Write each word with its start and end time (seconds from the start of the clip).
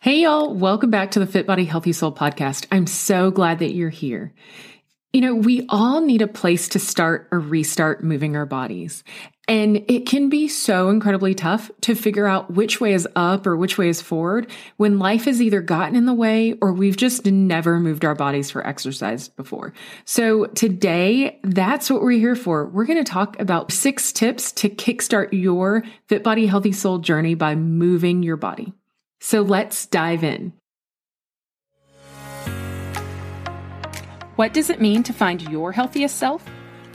Hey, 0.00 0.22
y'all. 0.22 0.54
Welcome 0.54 0.92
back 0.92 1.10
to 1.10 1.18
the 1.18 1.26
Fit 1.26 1.44
Body 1.44 1.64
Healthy 1.64 1.92
Soul 1.92 2.12
podcast. 2.12 2.66
I'm 2.70 2.86
so 2.86 3.32
glad 3.32 3.58
that 3.58 3.74
you're 3.74 3.90
here. 3.90 4.32
You 5.12 5.20
know, 5.20 5.34
we 5.34 5.66
all 5.68 6.00
need 6.00 6.22
a 6.22 6.28
place 6.28 6.68
to 6.68 6.78
start 6.78 7.26
or 7.32 7.40
restart 7.40 8.04
moving 8.04 8.36
our 8.36 8.46
bodies. 8.46 9.02
And 9.48 9.84
it 9.88 10.06
can 10.06 10.28
be 10.28 10.46
so 10.46 10.88
incredibly 10.88 11.34
tough 11.34 11.72
to 11.80 11.96
figure 11.96 12.28
out 12.28 12.52
which 12.52 12.80
way 12.80 12.92
is 12.92 13.08
up 13.16 13.44
or 13.44 13.56
which 13.56 13.76
way 13.76 13.88
is 13.88 14.00
forward 14.00 14.48
when 14.76 15.00
life 15.00 15.24
has 15.24 15.42
either 15.42 15.60
gotten 15.60 15.96
in 15.96 16.06
the 16.06 16.14
way 16.14 16.52
or 16.60 16.72
we've 16.72 16.96
just 16.96 17.26
never 17.26 17.80
moved 17.80 18.04
our 18.04 18.14
bodies 18.14 18.52
for 18.52 18.64
exercise 18.64 19.26
before. 19.26 19.72
So 20.04 20.46
today, 20.46 21.40
that's 21.42 21.90
what 21.90 22.02
we're 22.02 22.12
here 22.12 22.36
for. 22.36 22.66
We're 22.66 22.86
going 22.86 23.04
to 23.04 23.10
talk 23.10 23.40
about 23.40 23.72
six 23.72 24.12
tips 24.12 24.52
to 24.52 24.68
kickstart 24.68 25.30
your 25.32 25.82
Fit 26.06 26.22
Body 26.22 26.46
Healthy 26.46 26.70
Soul 26.70 26.98
journey 26.98 27.34
by 27.34 27.56
moving 27.56 28.22
your 28.22 28.36
body. 28.36 28.72
So 29.20 29.42
let's 29.42 29.86
dive 29.86 30.22
in. 30.22 30.52
What 34.36 34.54
does 34.54 34.70
it 34.70 34.80
mean 34.80 35.02
to 35.02 35.12
find 35.12 35.42
your 35.42 35.72
healthiest 35.72 36.16
self? 36.16 36.44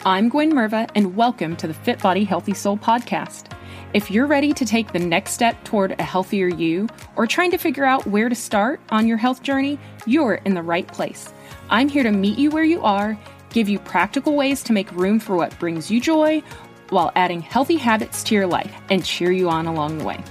I'm 0.06 0.30
Gwen 0.30 0.54
Merva, 0.54 0.90
and 0.96 1.18
welcome 1.18 1.58
to 1.58 1.68
the 1.68 1.74
Fit 1.74 2.02
Body 2.02 2.24
Healthy 2.24 2.54
Soul 2.54 2.78
podcast. 2.78 3.52
If 3.94 4.10
you're 4.10 4.26
ready 4.26 4.54
to 4.54 4.66
take 4.66 4.94
the 4.94 5.00
next 5.00 5.34
step 5.34 5.62
toward 5.66 6.00
a 6.00 6.04
healthier 6.04 6.48
you, 6.48 6.88
or 7.18 7.28
trying 7.28 7.52
to 7.52 7.58
figure 7.58 7.84
out 7.84 8.08
where 8.08 8.30
to 8.30 8.36
start 8.36 8.80
on 8.90 9.06
your 9.06 9.18
health 9.18 9.44
journey, 9.44 9.78
you're 10.06 10.36
in 10.36 10.54
the 10.54 10.64
right 10.64 10.88
place. 10.88 11.32
I'm 11.70 11.90
here 11.90 12.04
to 12.04 12.12
meet 12.12 12.40
you 12.40 12.50
where 12.50 12.64
you 12.64 12.82
are, 12.84 13.20
give 13.50 13.68
you 13.68 13.80
practical 13.80 14.36
ways 14.36 14.64
to 14.64 14.74
make 14.74 14.92
room 14.94 15.20
for 15.20 15.36
what 15.36 15.60
brings 15.60 15.92
you 15.92 16.00
joy, 16.00 16.42
while 16.90 17.12
adding 17.16 17.42
healthy 17.42 17.78
habits 17.78 18.24
to 18.24 18.36
your 18.36 18.48
life 18.48 18.74
and 18.90 19.06
cheer 19.06 19.32
you 19.32 19.50
on 19.50 19.68
along 19.68 19.98
the 19.98 20.06
way. 20.06 20.24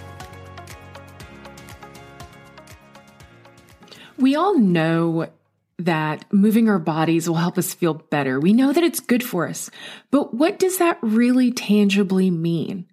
We 4.22 4.36
all 4.36 4.56
know 4.56 5.30
that 5.80 6.32
moving 6.32 6.68
our 6.68 6.78
bodies 6.78 7.28
will 7.28 7.36
help 7.36 7.58
us 7.58 7.74
feel 7.74 7.94
better. 7.94 8.38
We 8.38 8.52
know 8.52 8.72
that 8.72 8.84
it's 8.84 9.00
good 9.00 9.24
for 9.24 9.48
us. 9.48 9.68
But 10.12 10.32
what 10.32 10.60
does 10.60 10.78
that 10.78 10.98
really 11.02 11.50
tangibly 11.50 12.30
mean? 12.30 12.86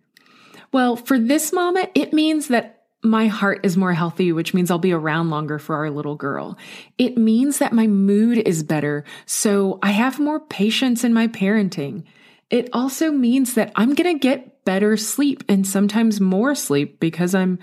Well, 0.71 0.95
for 0.95 1.19
this 1.19 1.53
mama, 1.53 1.87
it 1.93 2.13
means 2.13 2.47
that 2.47 2.83
my 3.03 3.27
heart 3.27 3.59
is 3.63 3.77
more 3.77 3.93
healthy, 3.93 4.31
which 4.31 4.55
means 4.55 4.71
I'll 4.71 4.79
be 4.79 4.91
around 4.91 5.29
longer 5.29 5.59
for 5.59 5.75
our 5.75 5.91
little 5.91 6.15
girl. 6.15 6.57
It 6.97 7.15
means 7.15 7.59
that 7.59 7.73
my 7.73 7.85
mood 7.85 8.39
is 8.39 8.63
better, 8.63 9.05
so 9.27 9.77
I 9.83 9.91
have 9.91 10.19
more 10.19 10.39
patience 10.39 11.03
in 11.03 11.13
my 11.13 11.27
parenting. 11.27 12.05
It 12.49 12.69
also 12.73 13.11
means 13.11 13.53
that 13.53 13.71
I'm 13.75 13.93
going 13.93 14.15
to 14.15 14.19
get 14.19 14.65
better 14.65 14.97
sleep 14.97 15.43
and 15.47 15.65
sometimes 15.65 16.19
more 16.19 16.55
sleep 16.55 16.99
because 16.99 17.35
I'm 17.35 17.59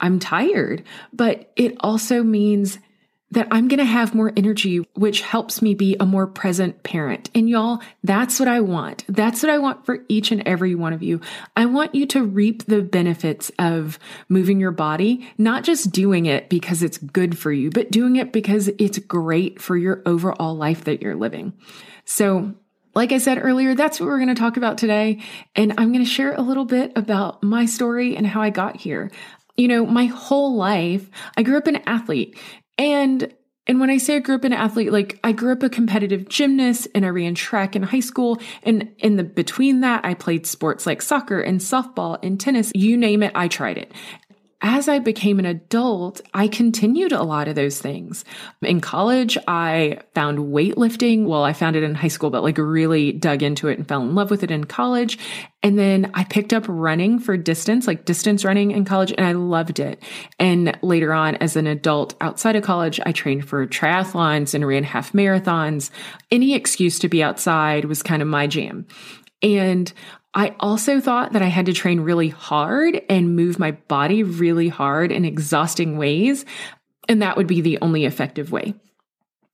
I'm 0.00 0.20
tired. 0.20 0.84
But 1.12 1.50
it 1.56 1.76
also 1.80 2.22
means 2.22 2.78
that 3.30 3.48
I'm 3.50 3.68
going 3.68 3.78
to 3.78 3.84
have 3.84 4.14
more 4.14 4.32
energy, 4.36 4.78
which 4.94 5.20
helps 5.20 5.60
me 5.60 5.74
be 5.74 5.96
a 6.00 6.06
more 6.06 6.26
present 6.26 6.82
parent. 6.82 7.30
And 7.34 7.48
y'all, 7.48 7.80
that's 8.02 8.40
what 8.40 8.48
I 8.48 8.60
want. 8.60 9.04
That's 9.08 9.42
what 9.42 9.50
I 9.50 9.58
want 9.58 9.84
for 9.84 10.04
each 10.08 10.32
and 10.32 10.46
every 10.46 10.74
one 10.74 10.92
of 10.94 11.02
you. 11.02 11.20
I 11.54 11.66
want 11.66 11.94
you 11.94 12.06
to 12.06 12.24
reap 12.24 12.64
the 12.64 12.80
benefits 12.82 13.50
of 13.58 13.98
moving 14.28 14.60
your 14.60 14.70
body, 14.70 15.28
not 15.36 15.62
just 15.62 15.92
doing 15.92 16.26
it 16.26 16.48
because 16.48 16.82
it's 16.82 16.98
good 16.98 17.36
for 17.36 17.52
you, 17.52 17.70
but 17.70 17.90
doing 17.90 18.16
it 18.16 18.32
because 18.32 18.68
it's 18.78 18.98
great 18.98 19.60
for 19.60 19.76
your 19.76 20.02
overall 20.06 20.56
life 20.56 20.84
that 20.84 21.02
you're 21.02 21.14
living. 21.14 21.52
So 22.06 22.54
like 22.94 23.12
I 23.12 23.18
said 23.18 23.38
earlier, 23.40 23.74
that's 23.74 24.00
what 24.00 24.06
we're 24.06 24.18
going 24.18 24.34
to 24.34 24.34
talk 24.34 24.56
about 24.56 24.78
today. 24.78 25.20
And 25.54 25.74
I'm 25.76 25.92
going 25.92 26.04
to 26.04 26.10
share 26.10 26.32
a 26.32 26.40
little 26.40 26.64
bit 26.64 26.92
about 26.96 27.42
my 27.42 27.66
story 27.66 28.16
and 28.16 28.26
how 28.26 28.40
I 28.40 28.48
got 28.50 28.76
here. 28.76 29.10
You 29.56 29.68
know, 29.68 29.84
my 29.84 30.06
whole 30.06 30.56
life, 30.56 31.10
I 31.36 31.42
grew 31.42 31.58
up 31.58 31.66
an 31.66 31.82
athlete 31.86 32.38
and 32.78 33.34
and 33.66 33.80
when 33.80 33.90
I 33.90 33.98
say 33.98 34.16
I 34.16 34.20
grew 34.20 34.34
up 34.34 34.44
an 34.44 34.54
athlete, 34.54 34.90
like 34.90 35.20
I 35.22 35.32
grew 35.32 35.52
up 35.52 35.62
a 35.62 35.68
competitive 35.68 36.28
gymnast 36.30 36.88
and 36.94 37.04
I 37.04 37.08
ran 37.08 37.34
track 37.34 37.76
in 37.76 37.82
high 37.82 38.00
school. 38.00 38.40
And 38.62 38.92
in 38.96 39.16
the 39.16 39.24
between 39.24 39.80
that, 39.82 40.06
I 40.06 40.14
played 40.14 40.46
sports 40.46 40.86
like 40.86 41.02
soccer 41.02 41.38
and 41.38 41.60
softball 41.60 42.18
and 42.22 42.40
tennis. 42.40 42.72
You 42.74 42.96
name 42.96 43.22
it, 43.22 43.32
I 43.34 43.46
tried 43.48 43.76
it 43.76 43.92
as 44.60 44.88
I 44.88 44.98
became 44.98 45.38
an 45.38 45.44
adult, 45.44 46.20
I 46.34 46.48
continued 46.48 47.12
a 47.12 47.22
lot 47.22 47.46
of 47.46 47.54
those 47.54 47.80
things. 47.80 48.24
In 48.60 48.80
college, 48.80 49.38
I 49.46 50.00
found 50.14 50.38
weightlifting. 50.38 51.26
Well, 51.26 51.44
I 51.44 51.52
found 51.52 51.76
it 51.76 51.84
in 51.84 51.94
high 51.94 52.08
school, 52.08 52.30
but 52.30 52.42
like 52.42 52.58
really 52.58 53.12
dug 53.12 53.44
into 53.44 53.68
it 53.68 53.78
and 53.78 53.86
fell 53.86 54.02
in 54.02 54.16
love 54.16 54.30
with 54.30 54.42
it 54.42 54.50
in 54.50 54.64
college. 54.64 55.16
And 55.62 55.78
then 55.78 56.10
I 56.14 56.24
picked 56.24 56.52
up 56.52 56.64
running 56.66 57.20
for 57.20 57.36
distance, 57.36 57.86
like 57.86 58.04
distance 58.04 58.44
running 58.44 58.72
in 58.72 58.84
college, 58.84 59.12
and 59.16 59.24
I 59.24 59.32
loved 59.32 59.78
it. 59.78 60.02
And 60.40 60.76
later 60.82 61.12
on, 61.12 61.36
as 61.36 61.54
an 61.54 61.68
adult 61.68 62.16
outside 62.20 62.56
of 62.56 62.64
college, 62.64 62.98
I 63.06 63.12
trained 63.12 63.48
for 63.48 63.64
triathlons 63.64 64.54
and 64.54 64.66
ran 64.66 64.82
half 64.82 65.12
marathons. 65.12 65.90
Any 66.32 66.54
excuse 66.54 66.98
to 66.98 67.08
be 67.08 67.22
outside 67.22 67.84
was 67.84 68.02
kind 68.02 68.22
of 68.22 68.28
my 68.28 68.48
jam. 68.48 68.86
And 69.40 69.92
I 70.38 70.54
also 70.60 71.00
thought 71.00 71.32
that 71.32 71.42
I 71.42 71.48
had 71.48 71.66
to 71.66 71.72
train 71.72 71.98
really 71.98 72.28
hard 72.28 73.02
and 73.08 73.34
move 73.34 73.58
my 73.58 73.72
body 73.72 74.22
really 74.22 74.68
hard 74.68 75.10
in 75.10 75.24
exhausting 75.24 75.98
ways. 75.98 76.44
And 77.08 77.22
that 77.22 77.36
would 77.36 77.48
be 77.48 77.60
the 77.60 77.80
only 77.82 78.04
effective 78.04 78.52
way. 78.52 78.74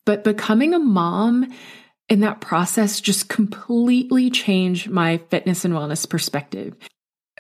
But 0.05 0.25
becoming 0.25 0.75
a 0.75 0.79
mom 0.79 1.51
in 2.11 2.21
that 2.21 2.43
process 2.43 3.01
just 3.01 3.31
completely 3.31 4.29
changed 4.29 4.91
my 4.91 5.23
fitness 5.31 5.65
and 5.65 5.73
wellness 5.73 6.07
perspective. 6.07 6.75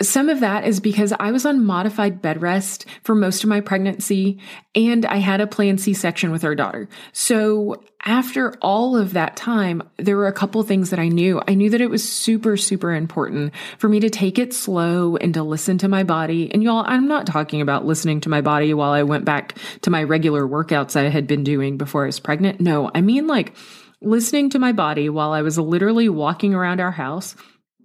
Some 0.00 0.30
of 0.30 0.40
that 0.40 0.66
is 0.66 0.80
because 0.80 1.12
I 1.20 1.30
was 1.30 1.44
on 1.44 1.66
modified 1.66 2.22
bed 2.22 2.40
rest 2.40 2.86
for 3.02 3.14
most 3.14 3.44
of 3.44 3.50
my 3.50 3.60
pregnancy 3.60 4.40
and 4.74 5.04
I 5.04 5.18
had 5.18 5.42
a 5.42 5.46
planned 5.46 5.82
C 5.82 5.92
section 5.92 6.30
with 6.30 6.44
our 6.44 6.54
daughter. 6.54 6.88
So 7.12 7.84
after 8.04 8.54
all 8.60 8.96
of 8.96 9.14
that 9.14 9.34
time, 9.34 9.82
there 9.96 10.16
were 10.16 10.26
a 10.26 10.32
couple 10.32 10.62
things 10.62 10.90
that 10.90 10.98
I 10.98 11.08
knew. 11.08 11.40
I 11.48 11.54
knew 11.54 11.70
that 11.70 11.80
it 11.80 11.88
was 11.88 12.06
super, 12.06 12.56
super 12.56 12.94
important 12.94 13.54
for 13.78 13.88
me 13.88 14.00
to 14.00 14.10
take 14.10 14.38
it 14.38 14.52
slow 14.52 15.16
and 15.16 15.32
to 15.34 15.42
listen 15.42 15.78
to 15.78 15.88
my 15.88 16.04
body. 16.04 16.52
And 16.52 16.62
y'all, 16.62 16.84
I'm 16.86 17.08
not 17.08 17.26
talking 17.26 17.62
about 17.62 17.86
listening 17.86 18.20
to 18.20 18.28
my 18.28 18.42
body 18.42 18.74
while 18.74 18.92
I 18.92 19.04
went 19.04 19.24
back 19.24 19.56
to 19.82 19.90
my 19.90 20.02
regular 20.02 20.46
workouts 20.46 20.96
I 20.96 21.08
had 21.08 21.26
been 21.26 21.44
doing 21.44 21.78
before 21.78 22.02
I 22.02 22.06
was 22.06 22.20
pregnant. 22.20 22.60
No, 22.60 22.90
I 22.94 23.00
mean 23.00 23.26
like 23.26 23.56
listening 24.02 24.50
to 24.50 24.58
my 24.58 24.72
body 24.72 25.08
while 25.08 25.32
I 25.32 25.40
was 25.40 25.58
literally 25.58 26.10
walking 26.10 26.54
around 26.54 26.80
our 26.80 26.90
house 26.90 27.36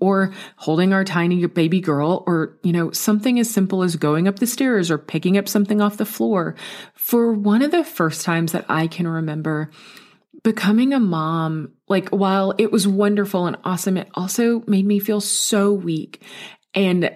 or 0.02 0.34
holding 0.58 0.94
our 0.94 1.04
tiny 1.04 1.46
baby 1.46 1.82
girl 1.82 2.24
or, 2.26 2.58
you 2.64 2.72
know, 2.72 2.92
something 2.92 3.40
as 3.40 3.50
simple 3.50 3.84
as 3.84 3.96
going 3.96 4.28
up 4.28 4.40
the 4.40 4.48
stairs 4.48 4.90
or 4.90 4.98
picking 4.98 5.38
up 5.38 5.48
something 5.48 5.82
off 5.82 5.98
the 5.98 6.06
floor. 6.06 6.56
For 6.96 7.34
one 7.34 7.62
of 7.62 7.72
the 7.72 7.84
first 7.84 8.24
times 8.24 8.52
that 8.54 8.66
I 8.70 8.88
can 8.88 9.08
remember, 9.08 9.72
becoming 10.44 10.94
a 10.94 11.00
mom, 11.00 11.74
like 11.88 12.10
while 12.10 12.54
it 12.58 12.72
was 12.72 12.88
wonderful 12.88 13.46
and 13.46 13.58
awesome, 13.64 13.98
it 13.98 14.10
also 14.14 14.64
made 14.68 14.86
me 14.86 15.00
feel 15.00 15.22
so 15.22 15.72
weak. 15.74 16.24
And 16.74 17.16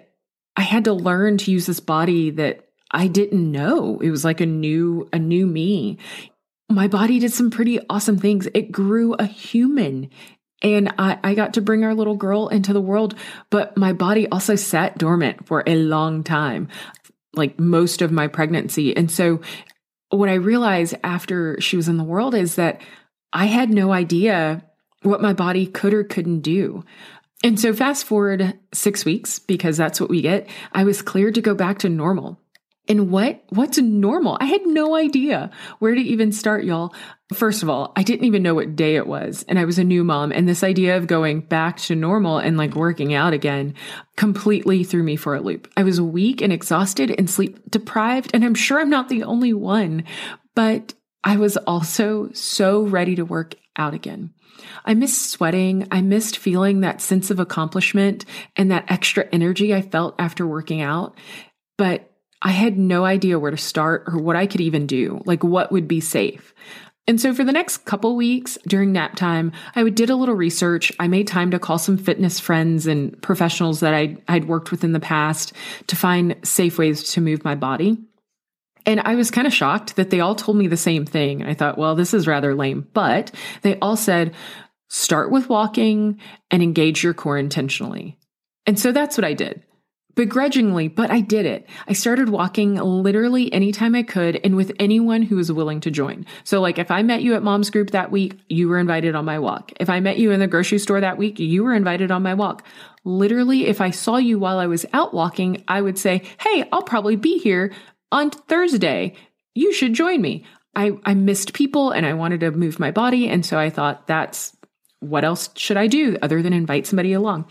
I 0.56 0.61
had 0.61 0.85
to 0.85 0.94
learn 0.94 1.38
to 1.39 1.51
use 1.51 1.66
this 1.66 1.79
body 1.79 2.31
that 2.31 2.67
I 2.91 3.07
didn't 3.07 3.51
know. 3.51 4.00
It 4.00 4.09
was 4.09 4.23
like 4.23 4.41
a 4.41 4.45
new, 4.45 5.09
a 5.11 5.19
new 5.19 5.47
me. 5.47 5.97
My 6.69 6.88
body 6.88 7.19
did 7.19 7.34
some 7.34 7.50
pretty 7.50 7.79
awesome 7.89 8.17
things. 8.17 8.47
It 8.53 8.72
grew 8.72 9.13
a 9.13 9.25
human. 9.25 10.09
And 10.61 10.94
I, 10.97 11.19
I 11.23 11.34
got 11.34 11.55
to 11.55 11.61
bring 11.61 11.84
our 11.84 11.94
little 11.94 12.16
girl 12.16 12.47
into 12.47 12.72
the 12.72 12.81
world, 12.81 13.16
but 13.50 13.78
my 13.78 13.94
body 13.94 14.28
also 14.29 14.55
sat 14.55 14.97
dormant 14.97 15.45
for 15.45 15.63
a 15.67 15.75
long 15.75 16.23
time, 16.23 16.69
like 17.34 17.59
most 17.59 18.01
of 18.01 18.11
my 18.11 18.28
pregnancy. 18.28 18.95
And 18.95 19.11
so 19.11 19.41
what 20.09 20.29
I 20.29 20.35
realized 20.35 20.95
after 21.03 21.59
she 21.59 21.75
was 21.75 21.90
in 21.90 21.97
the 21.97 22.03
world 22.03 22.34
is 22.34 22.55
that 22.55 22.81
I 23.34 23.46
had 23.46 23.70
no 23.70 23.92
idea 23.92 24.64
what 25.02 25.22
my 25.22 25.34
body 25.34 25.66
could 25.66 25.94
or 25.94 26.04
couldn't 26.04 26.42
do. 26.42 26.86
And 27.44 27.60
so 27.60 27.74
fast 27.74 28.06
forward 28.06 28.58
six 28.74 29.04
weeks, 29.04 29.40
because 29.40 29.76
that's 29.76 30.00
what 30.00 30.10
we 30.10 30.22
get, 30.22 30.48
I 30.72 30.86
was 30.86 31.02
cleared 31.02 31.36
to 31.36 31.42
go 31.42 31.54
back 31.54 31.80
to 31.80 31.90
normal. 31.90 32.40
And 32.88 33.12
what 33.12 33.44
what's 33.50 33.78
normal? 33.78 34.38
I 34.42 34.46
had 34.46 34.66
no 34.66 34.96
idea 34.96 35.52
where 35.80 35.96
to 35.96 36.02
even 36.02 36.34
start, 36.34 36.66
y'all. 36.66 36.94
First 37.34 37.64
of 37.64 37.70
all, 37.70 37.94
I 37.96 38.03
didn't 38.03 38.26
even 38.26 38.44
know 38.44 38.56
what 38.56 38.76
day 38.76 38.97
it 38.97 39.08
was, 39.08 39.46
and 39.47 39.58
I 39.58 39.64
was 39.64 39.79
a 39.79 39.86
new 39.86 40.03
mom, 40.03 40.34
and 40.34 40.47
this 40.47 40.66
idea 40.66 40.97
of 40.97 41.08
going 41.08 41.40
back 41.41 41.78
to 41.78 41.96
normal 41.96 42.40
and 42.40 42.58
like 42.58 42.76
working 42.76 43.14
out 43.14 43.32
again 43.32 43.76
completely 44.18 44.84
threw 44.84 45.02
me 45.02 45.16
for 45.16 45.34
a 45.34 45.40
loop. 45.40 45.72
I 45.78 45.84
was 45.84 46.02
weak 46.02 46.41
and 46.41 46.52
exhausted 46.52 47.16
and 47.18 47.29
sleep 47.29 47.58
deprived, 47.72 48.32
and 48.34 48.44
I'm 48.44 48.56
sure 48.56 48.82
I'm 48.82 48.90
not 48.90 49.08
the 49.08 49.24
only 49.24 49.53
one, 49.53 50.03
but 50.53 50.94
I 51.23 51.37
was 51.37 51.58
also 51.58 52.29
so 52.34 52.84
ready 52.84 53.16
to 53.16 53.23
work 53.23 53.55
out 53.78 53.93
again. 53.93 54.34
I 54.85 54.93
missed 54.93 55.31
sweating. 55.31 55.87
I 55.91 56.02
missed 56.02 56.37
feeling 56.37 56.81
that 56.81 57.02
sense 57.02 57.31
of 57.31 57.40
accomplishment 57.40 58.25
and 58.55 58.72
that 58.72 58.90
extra 58.90 59.28
energy 59.31 59.73
I 59.73 59.81
felt 59.81 60.16
after 60.20 60.46
working 60.46 60.81
out. 60.81 61.17
But 61.78 62.11
I 62.41 62.52
had 62.52 62.78
no 62.78 63.05
idea 63.05 63.40
where 63.40 63.52
to 63.52 63.58
start 63.58 64.03
or 64.08 64.17
what 64.20 64.35
I 64.35 64.47
could 64.47 64.61
even 64.61 64.85
do, 64.85 65.22
like 65.25 65.43
what 65.43 65.72
would 65.72 65.87
be 65.87 66.02
safe. 66.02 66.53
And 67.08 67.20
so 67.20 67.34
for 67.34 67.43
the 67.43 67.52
next 67.52 67.79
couple 67.79 68.16
weeks 68.16 68.58
during 68.66 68.93
nap 68.93 69.16
time, 69.16 69.52
I 69.76 69.90
did 69.90 70.09
a 70.09 70.16
little 70.16 70.35
research. 70.35 70.91
I 70.99 71.08
made 71.08 71.28
time 71.28 71.52
to 71.52 71.59
call 71.59 71.78
some 71.78 71.97
fitness 71.97 72.40
friends 72.40 72.87
and 72.87 73.22
professionals 73.22 73.81
that 73.81 73.93
I, 73.93 74.17
I'd 74.28 74.47
worked 74.47 74.72
with 74.72 74.84
in 74.84 74.93
the 74.93 75.02
past 75.02 75.53
to 75.87 75.96
find 75.96 76.35
safe 76.43 76.78
ways 76.78 77.11
to 77.14 77.22
move 77.22 77.43
my 77.43 77.55
body. 77.55 77.97
And 78.85 79.00
I 79.00 79.16
was 79.16 79.32
kind 79.32 79.47
of 79.47 79.53
shocked 79.53 79.96
that 79.96 80.09
they 80.09 80.20
all 80.20 80.35
told 80.35 80.58
me 80.58 80.68
the 80.68 80.78
same 80.78 81.06
thing. 81.06 81.44
I 81.44 81.53
thought, 81.53 81.78
well, 81.78 81.96
this 81.96 82.14
is 82.14 82.28
rather 82.28 82.53
lame. 82.53 82.88
But 82.94 83.32
they 83.62 83.80
all 83.80 83.96
said, 83.96 84.34
start 84.90 85.32
with 85.32 85.50
walking 85.50 86.20
and 86.52 86.62
engage 86.62 87.03
your 87.03 87.14
core 87.14 87.38
intentionally. 87.38 88.18
And 88.66 88.80
so 88.80 88.91
that's 88.91 89.18
what 89.18 89.26
I 89.26 89.34
did. 89.34 89.64
Begrudgingly, 90.16 90.90
but 90.90 91.09
I 91.09 91.22
did 91.22 91.47
it. 91.47 91.68
I 91.88 91.94
started 91.94 92.30
walking 92.30 92.76
literally 92.76 93.52
anytime 93.52 93.96
I 93.96 94.03
could 94.03 94.40
and 94.44 94.56
with 94.56 94.72
anyone 94.78 95.24
who 95.24 95.38
was 95.38 95.52
willing 95.52 95.79
to 95.82 95.90
join. 95.90 96.28
So, 96.44 96.62
like, 96.62 96.78
if 96.78 96.91
I 96.91 97.02
met 97.02 97.24
you 97.24 97.34
at 97.34 97.41
mom's 97.41 97.72
group 97.72 97.90
that 97.91 98.12
week, 98.12 98.40
you 98.47 98.70
were 98.70 98.78
invited 98.78 99.16
on 99.16 99.26
my 99.26 99.40
walk. 99.40 99.72
If 99.79 99.90
I 99.90 100.02
met 100.02 100.20
you 100.20 100.29
in 100.29 100.40
the 100.40 100.46
grocery 100.46 100.78
store 100.78 101.02
that 101.02 101.18
week, 101.18 101.40
you 101.40 101.64
were 101.64 101.74
invited 101.74 102.12
on 102.12 102.22
my 102.22 102.36
walk. 102.36 102.64
Literally, 103.03 103.66
if 103.66 103.82
I 103.82 103.90
saw 103.90 104.18
you 104.18 104.38
while 104.38 104.59
I 104.59 104.68
was 104.68 104.86
out 104.94 105.16
walking, 105.16 105.64
I 105.68 105.82
would 105.82 105.97
say, 105.97 106.22
Hey, 106.40 106.70
I'll 106.72 106.84
probably 106.84 107.16
be 107.16 107.40
here 107.40 107.74
on 108.14 108.30
Thursday. 108.30 109.16
You 109.56 109.74
should 109.74 109.94
join 109.94 110.22
me. 110.22 110.46
I, 110.76 110.92
I 111.04 111.14
missed 111.14 111.54
people 111.54 111.92
and 111.92 112.06
I 112.06 112.14
wanted 112.14 112.40
to 112.42 112.52
move 112.52 112.80
my 112.80 112.92
body. 112.92 113.28
And 113.28 113.46
so 113.46 113.60
I 113.60 113.70
thought, 113.70 114.08
that's 114.08 114.56
what 115.00 115.26
else 115.26 115.50
should 115.56 115.78
I 115.78 115.88
do 115.88 116.18
other 116.22 116.42
than 116.42 116.54
invite 116.54 116.88
somebody 116.88 117.14
along? 117.14 117.46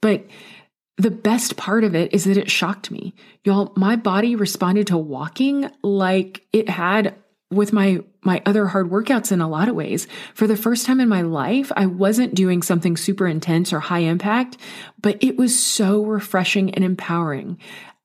But 0.00 0.26
the 0.98 1.10
best 1.10 1.56
part 1.56 1.82
of 1.82 1.94
it 1.94 2.12
is 2.12 2.24
that 2.24 2.36
it 2.36 2.50
shocked 2.50 2.90
me. 2.90 3.14
Y'all, 3.44 3.72
my 3.76 3.96
body 3.96 4.36
responded 4.36 4.88
to 4.88 4.98
walking 4.98 5.70
like 5.82 6.44
it 6.52 6.68
had 6.68 7.14
with 7.50 7.72
my 7.72 8.00
my 8.22 8.42
other 8.44 8.66
hard 8.66 8.90
workouts 8.90 9.32
in 9.32 9.40
a 9.40 9.48
lot 9.48 9.68
of 9.68 9.74
ways. 9.74 10.06
For 10.34 10.46
the 10.46 10.56
first 10.56 10.84
time 10.84 11.00
in 11.00 11.08
my 11.08 11.22
life, 11.22 11.72
I 11.74 11.86
wasn't 11.86 12.34
doing 12.34 12.62
something 12.62 12.96
super 12.96 13.26
intense 13.26 13.72
or 13.72 13.80
high 13.80 14.00
impact, 14.00 14.58
but 15.00 15.22
it 15.24 15.38
was 15.38 15.58
so 15.58 16.04
refreshing 16.04 16.74
and 16.74 16.84
empowering. 16.84 17.58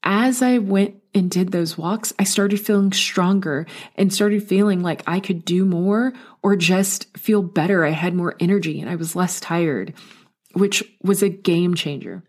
As 0.06 0.44
I 0.44 0.60
went 0.60 1.02
and 1.16 1.32
did 1.32 1.52
those 1.52 1.78
walks, 1.78 2.14
I 2.20 2.24
started 2.26 2.60
feeling 2.60 2.94
stronger 2.94 3.66
and 3.96 4.14
started 4.14 4.48
feeling 4.48 4.82
like 4.84 5.02
I 5.08 5.20
could 5.20 5.44
do 5.44 5.66
more 5.66 6.14
or 6.44 6.56
just 6.56 7.18
feel 7.18 7.42
better. 7.42 7.84
I 7.84 7.90
had 7.90 8.14
more 8.14 8.36
energy 8.40 8.80
and 8.80 8.90
I 8.90 8.96
was 8.96 9.16
less 9.16 9.40
tired, 9.40 9.96
which 10.54 10.84
was 11.02 11.24
a 11.24 11.30
game 11.30 11.74
changer. 11.74 12.24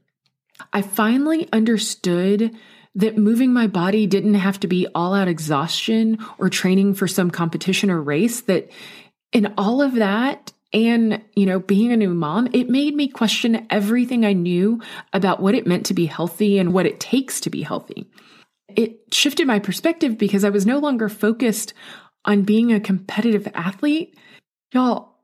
I 0.73 0.81
finally 0.81 1.49
understood 1.53 2.57
that 2.95 3.19
moving 3.19 3.53
my 3.53 3.67
body 3.67 4.07
didn't 4.07 4.35
have 4.35 4.59
to 4.61 4.69
be 4.69 4.87
all 4.95 5.13
out 5.13 5.29
exhaustion 5.29 6.19
or 6.39 6.49
training 6.49 6.95
for 6.95 7.07
some 7.07 7.31
competition 7.31 7.91
or 7.91 8.01
race, 8.01 8.41
that 8.43 8.71
in 9.33 9.53
all 9.59 9.83
of 9.83 9.97
that, 9.97 10.53
and, 10.73 11.23
you 11.35 11.47
know, 11.47 11.61
being 11.61 11.93
a 11.93 11.97
new 11.97 12.13
mom, 12.13 12.49
it 12.53 12.69
made 12.69 12.95
me 12.95 13.09
question 13.09 13.67
everything 13.71 14.25
I 14.25 14.33
knew 14.33 14.81
about 15.13 15.41
what 15.41 15.55
it 15.55 15.67
meant 15.67 15.87
to 15.87 15.95
be 15.95 16.07
healthy 16.07 16.59
and 16.59 16.73
what 16.73 16.87
it 16.87 17.01
takes 17.01 17.41
to 17.43 17.51
be 17.51 17.63
healthy. 17.63 18.11
It 18.69 19.15
shifted 19.15 19.47
my 19.47 19.59
perspective 19.59 20.19
because 20.19 20.45
I 20.45 20.51
was 20.51 20.67
no 20.67 20.79
longer 20.79 21.09
focused 21.09 21.73
on 22.25 22.43
being 22.43 22.73
a 22.73 22.81
competitive 22.81 23.49
athlete. 23.55 24.19
Y'all, 24.73 25.15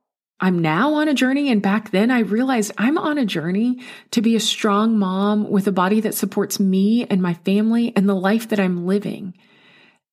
I'm 0.41 0.59
now 0.59 0.95
on 0.95 1.09
a 1.09 1.15
journey. 1.15 1.51
And 1.51 1.61
back 1.61 1.91
then 1.91 2.11
I 2.11 2.21
realized 2.21 2.73
I'm 2.79 2.99
on 2.99 3.19
a 3.19 3.27
journey 3.27 3.81
to 4.13 4.23
be 4.23 4.35
a 4.37 4.41
strong 4.41 4.99
mom 4.99 5.51
with 5.51 5.69
a 5.69 5.73
body 5.73 6.01
that 6.01 6.15
supports 6.15 6.59
me 6.59 7.05
and 7.07 7.21
my 7.21 7.35
family 7.35 7.93
and 7.95 8.09
the 8.09 8.15
life 8.15 8.49
that 8.49 8.61
I'm 8.61 8.87
living. 8.87 9.35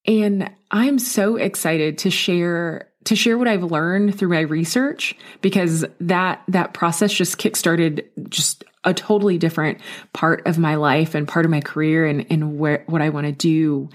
And 0.05 0.51
I'm 0.69 0.99
so 0.99 1.35
excited 1.35 1.99
to 1.99 2.11
share 2.11 2.88
to 3.05 3.15
share 3.15 3.37
what 3.37 3.47
I've 3.47 3.63
learned 3.63 4.17
through 4.17 4.29
my 4.29 4.41
research 4.41 5.15
because 5.41 5.85
that 5.99 6.43
that 6.47 6.73
process 6.73 7.13
just 7.13 7.37
kickstarted 7.37 8.05
just 8.29 8.63
a 8.83 8.93
totally 8.93 9.37
different 9.37 9.79
part 10.13 10.45
of 10.47 10.57
my 10.57 10.75
life 10.75 11.15
and 11.15 11.27
part 11.27 11.45
of 11.45 11.51
my 11.51 11.61
career 11.61 12.05
and, 12.05 12.25
and 12.29 12.57
where 12.57 12.83
what 12.87 13.01
I 13.01 13.09
want 13.09 13.27
to 13.27 13.33
do 13.33 13.89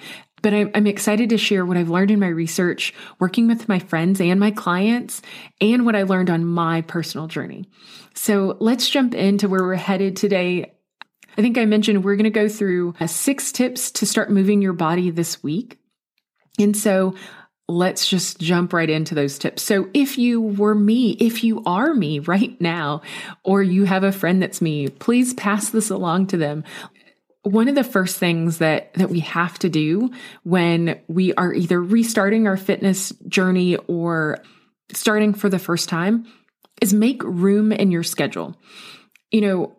but 0.44 0.52
I'm, 0.52 0.70
I'm 0.74 0.86
excited 0.86 1.30
to 1.30 1.38
share 1.38 1.64
what 1.64 1.78
I've 1.78 1.88
learned 1.88 2.10
in 2.10 2.20
my 2.20 2.28
research, 2.28 2.92
working 3.18 3.48
with 3.48 3.66
my 3.66 3.78
friends 3.78 4.20
and 4.20 4.38
my 4.38 4.50
clients, 4.50 5.22
and 5.58 5.86
what 5.86 5.96
I 5.96 6.02
learned 6.02 6.28
on 6.28 6.44
my 6.44 6.82
personal 6.82 7.28
journey. 7.28 7.64
So 8.12 8.58
let's 8.60 8.90
jump 8.90 9.14
into 9.14 9.48
where 9.48 9.62
we're 9.62 9.74
headed 9.76 10.18
today. 10.18 10.74
I 11.38 11.40
think 11.40 11.56
I 11.56 11.64
mentioned 11.64 12.04
we're 12.04 12.16
going 12.16 12.24
to 12.24 12.30
go 12.30 12.50
through 12.50 12.94
uh, 13.00 13.06
six 13.06 13.52
tips 13.52 13.90
to 13.92 14.04
start 14.04 14.30
moving 14.30 14.60
your 14.60 14.74
body 14.74 15.08
this 15.08 15.42
week. 15.42 15.78
And 16.58 16.76
so 16.76 17.14
let's 17.68 18.06
just 18.06 18.38
jump 18.38 18.72
right 18.72 18.90
into 18.90 19.14
those 19.14 19.38
tips. 19.38 19.62
So 19.62 19.88
if 19.94 20.18
you 20.18 20.40
were 20.40 20.74
me, 20.74 21.12
if 21.12 21.42
you 21.42 21.62
are 21.64 21.94
me 21.94 22.18
right 22.18 22.60
now, 22.60 23.02
or 23.42 23.62
you 23.62 23.84
have 23.84 24.04
a 24.04 24.12
friend 24.12 24.42
that's 24.42 24.60
me, 24.60 24.88
please 24.88 25.34
pass 25.34 25.70
this 25.70 25.90
along 25.90 26.28
to 26.28 26.36
them 26.36 26.64
one 27.44 27.68
of 27.68 27.74
the 27.74 27.84
first 27.84 28.16
things 28.16 28.58
that 28.58 28.92
that 28.94 29.10
we 29.10 29.20
have 29.20 29.58
to 29.58 29.68
do 29.68 30.10
when 30.42 30.98
we 31.08 31.34
are 31.34 31.52
either 31.52 31.80
restarting 31.80 32.46
our 32.46 32.56
fitness 32.56 33.12
journey 33.28 33.76
or 33.86 34.42
starting 34.92 35.34
for 35.34 35.48
the 35.48 35.58
first 35.58 35.88
time 35.88 36.26
is 36.80 36.92
make 36.92 37.22
room 37.22 37.70
in 37.70 37.90
your 37.90 38.02
schedule. 38.02 38.56
You 39.30 39.42
know, 39.42 39.76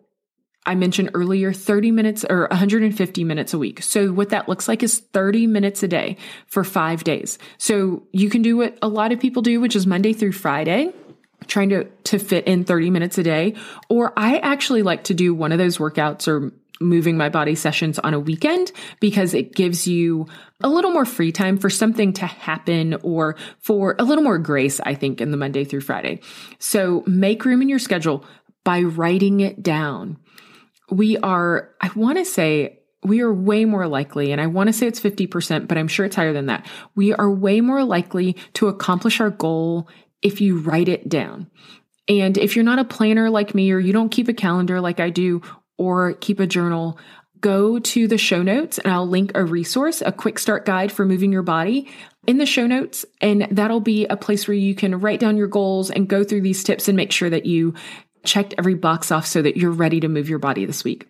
I 0.66 0.74
mentioned 0.74 1.10
earlier 1.14 1.52
30 1.52 1.92
minutes 1.92 2.24
or 2.28 2.48
150 2.50 3.24
minutes 3.24 3.54
a 3.54 3.58
week. 3.58 3.82
So 3.82 4.12
what 4.12 4.30
that 4.30 4.48
looks 4.48 4.68
like 4.68 4.82
is 4.82 4.98
30 4.98 5.46
minutes 5.46 5.82
a 5.82 5.88
day 5.88 6.16
for 6.46 6.64
5 6.64 7.04
days. 7.04 7.38
So 7.56 8.02
you 8.12 8.28
can 8.28 8.42
do 8.42 8.56
what 8.56 8.76
a 8.82 8.88
lot 8.88 9.12
of 9.12 9.20
people 9.20 9.42
do, 9.42 9.60
which 9.60 9.76
is 9.76 9.86
Monday 9.86 10.12
through 10.12 10.32
Friday 10.32 10.92
trying 11.46 11.68
to 11.68 11.84
to 12.02 12.18
fit 12.18 12.46
in 12.46 12.64
30 12.64 12.90
minutes 12.90 13.18
a 13.18 13.22
day 13.22 13.54
or 13.88 14.12
I 14.16 14.38
actually 14.38 14.82
like 14.82 15.04
to 15.04 15.14
do 15.14 15.32
one 15.32 15.52
of 15.52 15.58
those 15.58 15.78
workouts 15.78 16.26
or 16.26 16.52
moving 16.80 17.16
my 17.16 17.28
body 17.28 17.54
sessions 17.54 17.98
on 17.98 18.14
a 18.14 18.20
weekend 18.20 18.72
because 19.00 19.34
it 19.34 19.54
gives 19.54 19.86
you 19.86 20.26
a 20.62 20.68
little 20.68 20.90
more 20.90 21.04
free 21.04 21.32
time 21.32 21.58
for 21.58 21.70
something 21.70 22.12
to 22.14 22.26
happen 22.26 22.94
or 23.02 23.36
for 23.60 23.96
a 23.98 24.04
little 24.04 24.24
more 24.24 24.38
grace, 24.38 24.80
I 24.80 24.94
think, 24.94 25.20
in 25.20 25.30
the 25.30 25.36
Monday 25.36 25.64
through 25.64 25.80
Friday. 25.82 26.20
So 26.58 27.02
make 27.06 27.44
room 27.44 27.62
in 27.62 27.68
your 27.68 27.78
schedule 27.78 28.24
by 28.64 28.82
writing 28.82 29.40
it 29.40 29.62
down. 29.62 30.18
We 30.90 31.16
are, 31.18 31.70
I 31.80 31.90
want 31.96 32.18
to 32.18 32.24
say, 32.24 32.80
we 33.02 33.20
are 33.20 33.32
way 33.32 33.64
more 33.64 33.86
likely, 33.86 34.32
and 34.32 34.40
I 34.40 34.46
want 34.46 34.68
to 34.68 34.72
say 34.72 34.86
it's 34.86 35.00
50%, 35.00 35.68
but 35.68 35.78
I'm 35.78 35.88
sure 35.88 36.06
it's 36.06 36.16
higher 36.16 36.32
than 36.32 36.46
that. 36.46 36.66
We 36.94 37.12
are 37.12 37.30
way 37.30 37.60
more 37.60 37.84
likely 37.84 38.36
to 38.54 38.68
accomplish 38.68 39.20
our 39.20 39.30
goal 39.30 39.88
if 40.22 40.40
you 40.40 40.58
write 40.58 40.88
it 40.88 41.08
down. 41.08 41.50
And 42.08 42.38
if 42.38 42.56
you're 42.56 42.64
not 42.64 42.78
a 42.78 42.84
planner 42.84 43.30
like 43.30 43.54
me 43.54 43.70
or 43.72 43.78
you 43.78 43.92
don't 43.92 44.10
keep 44.10 44.28
a 44.28 44.34
calendar 44.34 44.80
like 44.80 45.00
I 45.00 45.10
do, 45.10 45.42
or 45.78 46.14
keep 46.14 46.40
a 46.40 46.46
journal, 46.46 46.98
go 47.40 47.78
to 47.78 48.08
the 48.08 48.18
show 48.18 48.42
notes 48.42 48.78
and 48.78 48.92
I'll 48.92 49.08
link 49.08 49.32
a 49.34 49.44
resource, 49.44 50.02
a 50.04 50.12
quick 50.12 50.38
start 50.38 50.64
guide 50.64 50.90
for 50.90 51.04
moving 51.04 51.32
your 51.32 51.42
body 51.42 51.88
in 52.26 52.38
the 52.38 52.46
show 52.46 52.66
notes. 52.66 53.04
And 53.20 53.46
that'll 53.50 53.80
be 53.80 54.06
a 54.06 54.16
place 54.16 54.48
where 54.48 54.56
you 54.56 54.74
can 54.74 54.98
write 54.98 55.20
down 55.20 55.36
your 55.36 55.46
goals 55.46 55.90
and 55.90 56.08
go 56.08 56.24
through 56.24 56.40
these 56.40 56.64
tips 56.64 56.88
and 56.88 56.96
make 56.96 57.12
sure 57.12 57.30
that 57.30 57.46
you 57.46 57.74
checked 58.26 58.54
every 58.58 58.74
box 58.74 59.10
off 59.10 59.26
so 59.26 59.40
that 59.42 59.56
you're 59.56 59.70
ready 59.70 60.00
to 60.00 60.08
move 60.08 60.28
your 60.28 60.38
body 60.38 60.64
this 60.64 60.84
week. 60.84 61.08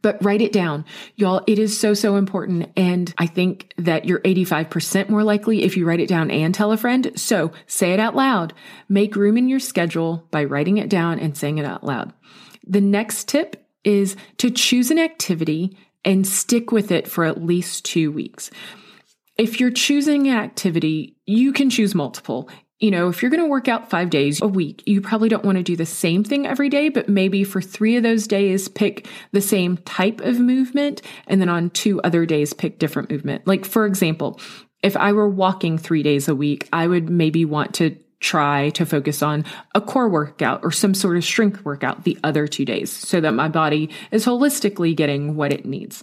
But 0.00 0.22
write 0.24 0.40
it 0.40 0.52
down. 0.52 0.84
Y'all, 1.14 1.42
it 1.46 1.58
is 1.58 1.78
so, 1.78 1.94
so 1.94 2.16
important. 2.16 2.72
And 2.76 3.14
I 3.18 3.26
think 3.26 3.72
that 3.76 4.04
you're 4.04 4.20
85% 4.20 5.08
more 5.08 5.22
likely 5.22 5.62
if 5.62 5.76
you 5.76 5.86
write 5.86 6.00
it 6.00 6.08
down 6.08 6.30
and 6.30 6.52
tell 6.52 6.72
a 6.72 6.76
friend. 6.76 7.12
So 7.14 7.52
say 7.66 7.92
it 7.92 8.00
out 8.00 8.16
loud. 8.16 8.52
Make 8.88 9.14
room 9.14 9.36
in 9.36 9.48
your 9.48 9.60
schedule 9.60 10.26
by 10.30 10.44
writing 10.44 10.78
it 10.78 10.88
down 10.88 11.20
and 11.20 11.36
saying 11.36 11.58
it 11.58 11.64
out 11.64 11.84
loud. 11.84 12.12
The 12.66 12.80
next 12.80 13.28
tip 13.28 13.64
is 13.84 14.16
to 14.38 14.50
choose 14.50 14.90
an 14.90 14.98
activity 14.98 15.76
and 16.04 16.26
stick 16.26 16.72
with 16.72 16.90
it 16.90 17.06
for 17.06 17.24
at 17.24 17.44
least 17.44 17.84
two 17.84 18.10
weeks. 18.10 18.50
If 19.38 19.60
you're 19.60 19.70
choosing 19.70 20.28
an 20.28 20.36
activity, 20.36 21.16
you 21.26 21.52
can 21.52 21.70
choose 21.70 21.94
multiple. 21.94 22.50
You 22.82 22.90
know, 22.90 23.08
if 23.08 23.22
you're 23.22 23.30
going 23.30 23.44
to 23.44 23.48
work 23.48 23.68
out 23.68 23.90
five 23.90 24.10
days 24.10 24.42
a 24.42 24.48
week, 24.48 24.82
you 24.86 25.00
probably 25.00 25.28
don't 25.28 25.44
want 25.44 25.56
to 25.56 25.62
do 25.62 25.76
the 25.76 25.86
same 25.86 26.24
thing 26.24 26.48
every 26.48 26.68
day, 26.68 26.88
but 26.88 27.08
maybe 27.08 27.44
for 27.44 27.60
three 27.60 27.96
of 27.96 28.02
those 28.02 28.26
days, 28.26 28.68
pick 28.68 29.06
the 29.30 29.40
same 29.40 29.76
type 29.78 30.20
of 30.20 30.40
movement. 30.40 31.00
And 31.28 31.40
then 31.40 31.48
on 31.48 31.70
two 31.70 32.00
other 32.02 32.26
days, 32.26 32.52
pick 32.52 32.80
different 32.80 33.08
movement. 33.08 33.46
Like, 33.46 33.64
for 33.64 33.86
example, 33.86 34.40
if 34.82 34.96
I 34.96 35.12
were 35.12 35.28
walking 35.28 35.78
three 35.78 36.02
days 36.02 36.26
a 36.26 36.34
week, 36.34 36.68
I 36.72 36.88
would 36.88 37.08
maybe 37.08 37.44
want 37.44 37.74
to 37.74 37.96
try 38.18 38.70
to 38.70 38.84
focus 38.84 39.22
on 39.22 39.44
a 39.76 39.80
core 39.80 40.08
workout 40.08 40.64
or 40.64 40.72
some 40.72 40.92
sort 40.92 41.16
of 41.16 41.24
strength 41.24 41.64
workout 41.64 42.02
the 42.02 42.18
other 42.24 42.48
two 42.48 42.64
days 42.64 42.90
so 42.90 43.20
that 43.20 43.32
my 43.32 43.46
body 43.46 43.90
is 44.10 44.26
holistically 44.26 44.96
getting 44.96 45.36
what 45.36 45.52
it 45.52 45.64
needs. 45.64 46.02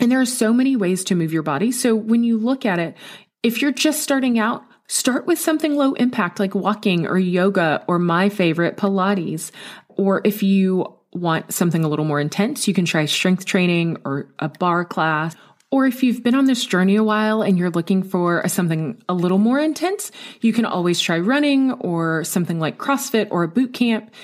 And 0.00 0.12
there 0.12 0.20
are 0.20 0.26
so 0.26 0.52
many 0.52 0.76
ways 0.76 1.02
to 1.04 1.16
move 1.16 1.32
your 1.32 1.42
body. 1.42 1.72
So 1.72 1.96
when 1.96 2.22
you 2.22 2.38
look 2.38 2.64
at 2.64 2.78
it, 2.78 2.96
if 3.42 3.60
you're 3.60 3.72
just 3.72 4.00
starting 4.00 4.38
out, 4.38 4.64
start 4.86 5.26
with 5.26 5.38
something 5.38 5.76
low 5.76 5.94
impact 5.94 6.38
like 6.38 6.54
walking 6.54 7.06
or 7.06 7.18
yoga 7.18 7.84
or 7.88 7.98
my 7.98 8.28
favorite 8.28 8.76
Pilates. 8.76 9.50
Or 9.88 10.20
if 10.24 10.42
you 10.42 10.92
want 11.12 11.52
something 11.54 11.84
a 11.84 11.88
little 11.88 12.04
more 12.04 12.20
intense, 12.20 12.66
you 12.66 12.74
can 12.74 12.84
try 12.84 13.04
strength 13.06 13.44
training 13.44 13.98
or 14.04 14.28
a 14.38 14.48
barre 14.48 14.84
class 14.84 15.36
or 15.74 15.86
if 15.86 16.04
you've 16.04 16.22
been 16.22 16.36
on 16.36 16.44
this 16.44 16.64
journey 16.64 16.94
a 16.94 17.02
while 17.02 17.42
and 17.42 17.58
you're 17.58 17.68
looking 17.68 18.04
for 18.04 18.46
something 18.46 19.02
a 19.08 19.12
little 19.12 19.38
more 19.38 19.58
intense, 19.58 20.12
you 20.40 20.52
can 20.52 20.64
always 20.64 21.00
try 21.00 21.18
running 21.18 21.72
or 21.72 22.22
something 22.22 22.60
like 22.60 22.78
CrossFit 22.78 23.26
or 23.32 23.42
a 23.42 23.48
boot 23.48 23.74
camp. 23.74 24.14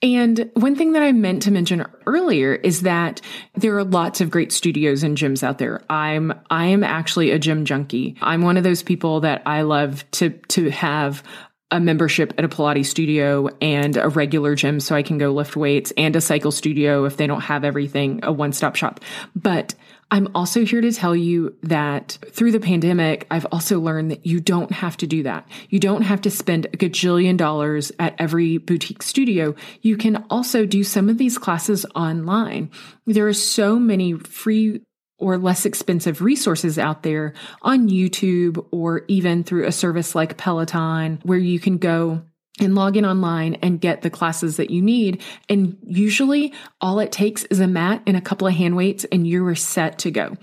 And 0.00 0.50
one 0.54 0.76
thing 0.76 0.92
that 0.92 1.02
I 1.02 1.10
meant 1.10 1.42
to 1.42 1.50
mention 1.50 1.84
earlier 2.06 2.54
is 2.54 2.82
that 2.82 3.20
there 3.56 3.76
are 3.76 3.84
lots 3.84 4.20
of 4.20 4.30
great 4.30 4.52
studios 4.52 5.02
and 5.02 5.16
gyms 5.16 5.42
out 5.42 5.58
there. 5.58 5.82
I'm 5.90 6.32
I 6.50 6.66
am 6.66 6.84
actually 6.84 7.32
a 7.32 7.38
gym 7.38 7.64
junkie. 7.64 8.16
I'm 8.20 8.42
one 8.42 8.56
of 8.56 8.62
those 8.62 8.82
people 8.82 9.20
that 9.20 9.42
I 9.44 9.62
love 9.62 10.08
to 10.12 10.30
to 10.30 10.70
have 10.70 11.24
a 11.70 11.80
membership 11.80 12.32
at 12.38 12.44
a 12.44 12.48
Pilates 12.48 12.86
studio 12.86 13.48
and 13.60 13.96
a 13.96 14.08
regular 14.08 14.54
gym 14.54 14.80
so 14.80 14.94
I 14.94 15.02
can 15.02 15.18
go 15.18 15.32
lift 15.32 15.56
weights 15.56 15.92
and 15.96 16.16
a 16.16 16.20
cycle 16.20 16.52
studio 16.52 17.04
if 17.04 17.16
they 17.16 17.26
don't 17.26 17.42
have 17.42 17.62
everything, 17.62 18.20
a 18.22 18.32
one-stop 18.32 18.74
shop. 18.74 19.00
But 19.36 19.74
I'm 20.10 20.28
also 20.34 20.64
here 20.64 20.80
to 20.80 20.92
tell 20.92 21.14
you 21.14 21.54
that 21.64 22.18
through 22.30 22.52
the 22.52 22.60
pandemic, 22.60 23.26
I've 23.30 23.46
also 23.52 23.78
learned 23.78 24.10
that 24.10 24.26
you 24.26 24.40
don't 24.40 24.72
have 24.72 24.96
to 24.98 25.06
do 25.06 25.22
that. 25.24 25.46
You 25.68 25.78
don't 25.78 26.02
have 26.02 26.22
to 26.22 26.30
spend 26.30 26.66
a 26.66 26.76
gajillion 26.78 27.36
dollars 27.36 27.92
at 27.98 28.14
every 28.18 28.56
boutique 28.56 29.02
studio. 29.02 29.54
You 29.82 29.98
can 29.98 30.24
also 30.30 30.64
do 30.64 30.82
some 30.82 31.10
of 31.10 31.18
these 31.18 31.36
classes 31.36 31.84
online. 31.94 32.70
There 33.06 33.28
are 33.28 33.34
so 33.34 33.78
many 33.78 34.14
free 34.14 34.80
or 35.18 35.36
less 35.36 35.66
expensive 35.66 36.22
resources 36.22 36.78
out 36.78 37.02
there 37.02 37.34
on 37.60 37.88
YouTube 37.88 38.64
or 38.70 39.02
even 39.08 39.44
through 39.44 39.66
a 39.66 39.72
service 39.72 40.14
like 40.14 40.38
Peloton 40.38 41.18
where 41.24 41.38
you 41.38 41.58
can 41.58 41.76
go 41.78 42.22
and 42.60 42.74
log 42.74 42.96
in 42.96 43.04
online 43.04 43.54
and 43.56 43.80
get 43.80 44.02
the 44.02 44.10
classes 44.10 44.56
that 44.56 44.70
you 44.70 44.82
need. 44.82 45.22
And 45.48 45.76
usually 45.84 46.52
all 46.80 46.98
it 46.98 47.12
takes 47.12 47.44
is 47.44 47.60
a 47.60 47.66
mat 47.66 48.02
and 48.06 48.16
a 48.16 48.20
couple 48.20 48.46
of 48.46 48.54
hand 48.54 48.76
weights 48.76 49.04
and 49.12 49.26
you 49.26 49.46
are 49.46 49.54
set 49.54 49.98
to 50.00 50.10
go. 50.10 50.36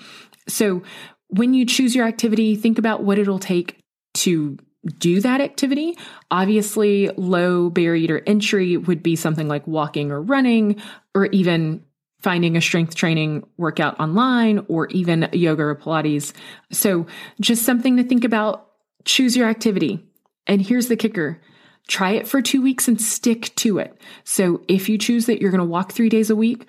So 0.47 0.83
when 1.27 1.53
you 1.53 1.65
choose 1.65 1.95
your 1.95 2.07
activity, 2.07 2.55
think 2.55 2.77
about 2.77 3.03
what 3.03 3.17
it'll 3.17 3.39
take 3.39 3.79
to 4.15 4.57
do 4.99 5.19
that 5.21 5.41
activity. 5.41 5.97
Obviously, 6.29 7.09
low 7.17 7.69
barrier 7.69 8.21
entry 8.27 8.77
would 8.77 9.01
be 9.01 9.15
something 9.15 9.47
like 9.47 9.65
walking 9.65 10.11
or 10.11 10.21
running 10.21 10.81
or 11.13 11.25
even 11.27 11.83
finding 12.21 12.57
a 12.57 12.61
strength 12.61 12.95
training 12.95 13.43
workout 13.57 13.99
online 13.99 14.65
or 14.67 14.87
even 14.87 15.29
yoga 15.31 15.63
or 15.63 15.75
Pilates. 15.75 16.33
So 16.71 17.07
just 17.39 17.63
something 17.63 17.97
to 17.97 18.03
think 18.03 18.23
about. 18.23 18.67
Choose 19.05 19.37
your 19.37 19.47
activity. 19.47 20.03
And 20.47 20.61
here's 20.61 20.87
the 20.87 20.95
kicker. 20.95 21.39
Try 21.87 22.11
it 22.11 22.27
for 22.27 22.41
two 22.41 22.61
weeks 22.61 22.87
and 22.87 22.99
stick 22.99 23.53
to 23.57 23.77
it. 23.77 23.99
So 24.23 24.61
if 24.67 24.89
you 24.89 24.97
choose 24.97 25.27
that 25.27 25.41
you're 25.41 25.51
going 25.51 25.59
to 25.59 25.65
walk 25.65 25.91
three 25.91 26.09
days 26.09 26.29
a 26.29 26.35
week, 26.35 26.67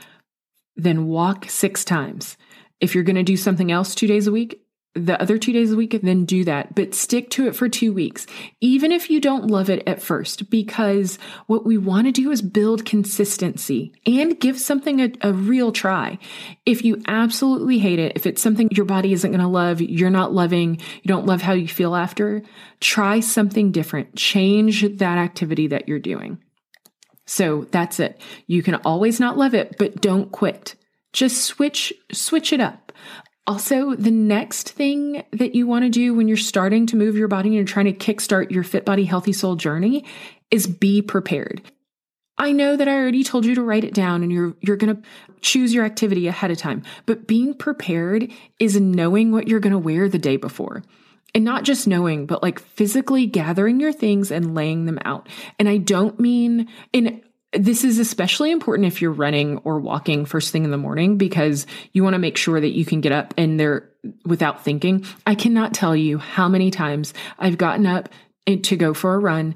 then 0.76 1.06
walk 1.06 1.48
six 1.48 1.84
times. 1.84 2.36
If 2.80 2.94
you're 2.94 3.04
going 3.04 3.16
to 3.16 3.22
do 3.22 3.36
something 3.36 3.72
else 3.72 3.94
two 3.94 4.06
days 4.06 4.26
a 4.26 4.32
week, 4.32 4.60
the 4.96 5.20
other 5.20 5.38
two 5.38 5.52
days 5.52 5.70
a 5.70 5.76
week, 5.76 5.94
and 5.94 6.02
then 6.02 6.24
do 6.24 6.44
that, 6.44 6.74
but 6.74 6.94
stick 6.94 7.30
to 7.30 7.46
it 7.46 7.54
for 7.54 7.68
two 7.68 7.92
weeks, 7.92 8.26
even 8.60 8.90
if 8.90 9.10
you 9.10 9.20
don't 9.20 9.46
love 9.46 9.70
it 9.70 9.82
at 9.86 10.02
first, 10.02 10.50
because 10.50 11.18
what 11.46 11.66
we 11.66 11.78
want 11.78 12.06
to 12.06 12.12
do 12.12 12.30
is 12.30 12.42
build 12.42 12.84
consistency 12.84 13.92
and 14.06 14.40
give 14.40 14.58
something 14.58 15.00
a, 15.00 15.12
a 15.20 15.32
real 15.32 15.70
try. 15.70 16.18
If 16.64 16.84
you 16.84 17.02
absolutely 17.06 17.78
hate 17.78 17.98
it, 17.98 18.12
if 18.16 18.26
it's 18.26 18.42
something 18.42 18.68
your 18.72 18.86
body 18.86 19.12
isn't 19.12 19.30
going 19.30 19.40
to 19.40 19.46
love, 19.46 19.80
you're 19.80 20.10
not 20.10 20.32
loving, 20.32 20.76
you 20.76 21.08
don't 21.08 21.26
love 21.26 21.42
how 21.42 21.52
you 21.52 21.68
feel 21.68 21.94
after, 21.94 22.42
try 22.80 23.20
something 23.20 23.72
different. 23.72 24.16
Change 24.16 24.98
that 24.98 25.18
activity 25.18 25.66
that 25.68 25.88
you're 25.88 25.98
doing. 25.98 26.38
So 27.26 27.66
that's 27.70 28.00
it. 28.00 28.20
You 28.46 28.62
can 28.62 28.76
always 28.76 29.20
not 29.20 29.36
love 29.36 29.54
it, 29.54 29.76
but 29.78 30.00
don't 30.00 30.30
quit. 30.30 30.76
Just 31.12 31.44
switch, 31.44 31.92
switch 32.12 32.52
it 32.52 32.60
up. 32.60 32.92
Also, 33.46 33.94
the 33.94 34.10
next 34.10 34.70
thing 34.70 35.24
that 35.32 35.54
you 35.54 35.68
want 35.68 35.84
to 35.84 35.88
do 35.88 36.14
when 36.14 36.26
you're 36.26 36.36
starting 36.36 36.86
to 36.86 36.96
move 36.96 37.16
your 37.16 37.28
body 37.28 37.48
and 37.48 37.54
you're 37.54 37.64
trying 37.64 37.84
to 37.84 37.92
kickstart 37.92 38.50
your 38.50 38.64
fit 38.64 38.84
body, 38.84 39.04
healthy 39.04 39.32
soul 39.32 39.54
journey 39.54 40.04
is 40.50 40.66
be 40.66 41.00
prepared. 41.00 41.62
I 42.38 42.52
know 42.52 42.76
that 42.76 42.88
I 42.88 42.94
already 42.96 43.24
told 43.24 43.46
you 43.46 43.54
to 43.54 43.62
write 43.62 43.84
it 43.84 43.94
down 43.94 44.22
and 44.22 44.30
you're 44.30 44.54
you're 44.60 44.76
going 44.76 44.96
to 44.96 45.02
choose 45.40 45.72
your 45.72 45.84
activity 45.84 46.26
ahead 46.26 46.50
of 46.50 46.58
time. 46.58 46.82
But 47.06 47.26
being 47.26 47.54
prepared 47.54 48.30
is 48.58 48.80
knowing 48.80 49.32
what 49.32 49.48
you're 49.48 49.60
going 49.60 49.72
to 49.72 49.78
wear 49.78 50.08
the 50.08 50.18
day 50.18 50.36
before. 50.36 50.82
And 51.34 51.44
not 51.44 51.64
just 51.64 51.86
knowing, 51.86 52.26
but 52.26 52.42
like 52.42 52.60
physically 52.60 53.26
gathering 53.26 53.78
your 53.78 53.92
things 53.92 54.30
and 54.30 54.54
laying 54.54 54.86
them 54.86 54.98
out. 55.04 55.28
And 55.58 55.68
I 55.68 55.76
don't 55.76 56.18
mean 56.18 56.68
in 56.92 57.22
this 57.52 57.84
is 57.84 57.98
especially 57.98 58.50
important 58.50 58.86
if 58.86 59.00
you're 59.00 59.12
running 59.12 59.58
or 59.58 59.80
walking 59.80 60.24
first 60.24 60.52
thing 60.52 60.64
in 60.64 60.70
the 60.70 60.76
morning 60.76 61.16
because 61.16 61.66
you 61.92 62.02
want 62.02 62.14
to 62.14 62.18
make 62.18 62.36
sure 62.36 62.60
that 62.60 62.76
you 62.76 62.84
can 62.84 63.00
get 63.00 63.12
up 63.12 63.34
and 63.36 63.58
there 63.58 63.88
without 64.24 64.64
thinking. 64.64 65.04
I 65.26 65.34
cannot 65.34 65.72
tell 65.72 65.96
you 65.96 66.18
how 66.18 66.48
many 66.48 66.70
times 66.70 67.14
I've 67.38 67.58
gotten 67.58 67.86
up 67.86 68.08
to 68.46 68.76
go 68.76 68.94
for 68.94 69.14
a 69.14 69.18
run 69.18 69.54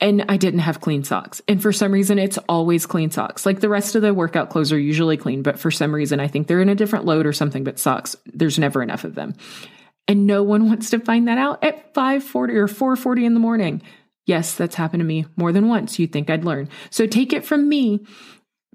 and 0.00 0.24
I 0.28 0.36
didn't 0.36 0.60
have 0.60 0.80
clean 0.80 1.04
socks. 1.04 1.42
And 1.46 1.60
for 1.60 1.72
some 1.72 1.92
reason, 1.92 2.18
it's 2.18 2.38
always 2.48 2.86
clean 2.86 3.10
socks. 3.10 3.44
Like 3.44 3.60
the 3.60 3.68
rest 3.68 3.94
of 3.94 4.02
the 4.02 4.14
workout 4.14 4.48
clothes 4.48 4.72
are 4.72 4.78
usually 4.78 5.16
clean, 5.16 5.42
but 5.42 5.58
for 5.58 5.70
some 5.70 5.94
reason, 5.94 6.20
I 6.20 6.26
think 6.26 6.46
they're 6.46 6.62
in 6.62 6.70
a 6.70 6.74
different 6.74 7.04
load 7.04 7.26
or 7.26 7.32
something, 7.32 7.64
but 7.64 7.78
socks, 7.78 8.16
there's 8.26 8.58
never 8.58 8.82
enough 8.82 9.04
of 9.04 9.14
them. 9.14 9.34
And 10.08 10.26
no 10.26 10.42
one 10.42 10.66
wants 10.66 10.90
to 10.90 10.98
find 10.98 11.28
that 11.28 11.38
out 11.38 11.62
at 11.62 11.92
540 11.94 12.54
or 12.54 12.66
440 12.66 13.26
in 13.26 13.34
the 13.34 13.40
morning. 13.40 13.82
Yes, 14.26 14.54
that's 14.54 14.76
happened 14.76 15.00
to 15.00 15.06
me 15.06 15.26
more 15.36 15.52
than 15.52 15.68
once. 15.68 15.98
You'd 15.98 16.12
think 16.12 16.30
I'd 16.30 16.44
learn. 16.44 16.68
So 16.90 17.06
take 17.06 17.32
it 17.32 17.44
from 17.44 17.68
me. 17.68 18.04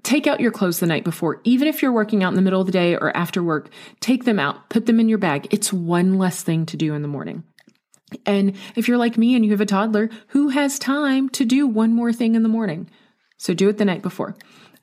Take 0.02 0.26
out 0.26 0.40
your 0.40 0.52
clothes 0.52 0.78
the 0.80 0.86
night 0.86 1.04
before. 1.04 1.40
Even 1.44 1.66
if 1.66 1.82
you're 1.82 1.92
working 1.92 2.22
out 2.22 2.28
in 2.28 2.36
the 2.36 2.42
middle 2.42 2.60
of 2.60 2.66
the 2.66 2.72
day 2.72 2.94
or 2.94 3.16
after 3.16 3.42
work, 3.42 3.70
take 4.00 4.24
them 4.24 4.38
out, 4.38 4.68
put 4.70 4.86
them 4.86 5.00
in 5.00 5.08
your 5.08 5.18
bag. 5.18 5.48
It's 5.50 5.72
one 5.72 6.18
less 6.18 6.42
thing 6.42 6.66
to 6.66 6.76
do 6.76 6.94
in 6.94 7.02
the 7.02 7.08
morning. 7.08 7.42
And 8.24 8.54
if 8.76 8.86
you're 8.86 8.98
like 8.98 9.18
me 9.18 9.34
and 9.34 9.44
you 9.44 9.50
have 9.50 9.60
a 9.60 9.66
toddler, 9.66 10.10
who 10.28 10.50
has 10.50 10.78
time 10.78 11.28
to 11.30 11.44
do 11.44 11.66
one 11.66 11.92
more 11.92 12.12
thing 12.12 12.34
in 12.34 12.42
the 12.42 12.48
morning? 12.48 12.88
So 13.36 13.52
do 13.52 13.68
it 13.68 13.78
the 13.78 13.84
night 13.84 14.02
before. 14.02 14.36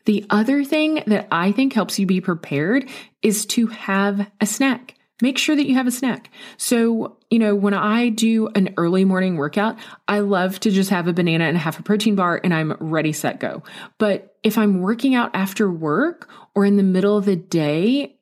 The 0.05 0.25
other 0.29 0.65
thing 0.65 1.03
that 1.07 1.27
I 1.31 1.53
think 1.53 1.73
helps 1.73 1.97
you 1.97 2.05
be 2.05 2.19
prepared 2.19 2.89
is 3.21 3.45
to 3.47 3.67
have 3.67 4.29
a 4.41 4.45
snack 4.45 4.95
make 5.23 5.37
sure 5.37 5.55
that 5.55 5.65
you 5.65 5.73
have 5.75 5.87
a 5.87 5.91
snack. 5.91 6.29
So, 6.57 7.15
you 7.29 7.39
know, 7.39 7.55
when 7.55 7.73
I 7.73 8.09
do 8.09 8.49
an 8.49 8.73
early 8.75 9.05
morning 9.05 9.37
workout, 9.37 9.77
I 10.05 10.19
love 10.19 10.59
to 10.59 10.69
just 10.69 10.89
have 10.89 11.07
a 11.07 11.13
banana 11.13 11.45
and 11.45 11.57
half 11.57 11.79
a 11.79 11.83
protein 11.83 12.15
bar 12.15 12.41
and 12.43 12.53
I'm 12.53 12.73
ready, 12.73 13.13
set, 13.13 13.39
go. 13.39 13.63
But 13.97 14.35
if 14.43 14.57
I'm 14.57 14.81
working 14.81 15.15
out 15.15 15.31
after 15.33 15.71
work 15.71 16.29
or 16.53 16.65
in 16.65 16.75
the 16.75 16.83
middle 16.83 17.17
of 17.17 17.23
the 17.23 17.37
day, 17.37 18.17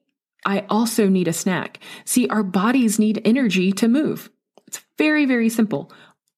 I 0.46 0.63
also 0.70 1.10
need 1.10 1.27
a 1.27 1.34
snack. 1.34 1.79
See, 2.05 2.27
our 2.27 2.43
bodies 2.43 3.00
need 3.00 3.20
energy 3.25 3.72
to 3.74 3.88
move. 3.88 4.29
It's 4.67 4.81
very, 5.00 5.25
very 5.25 5.50
simple 5.50 5.91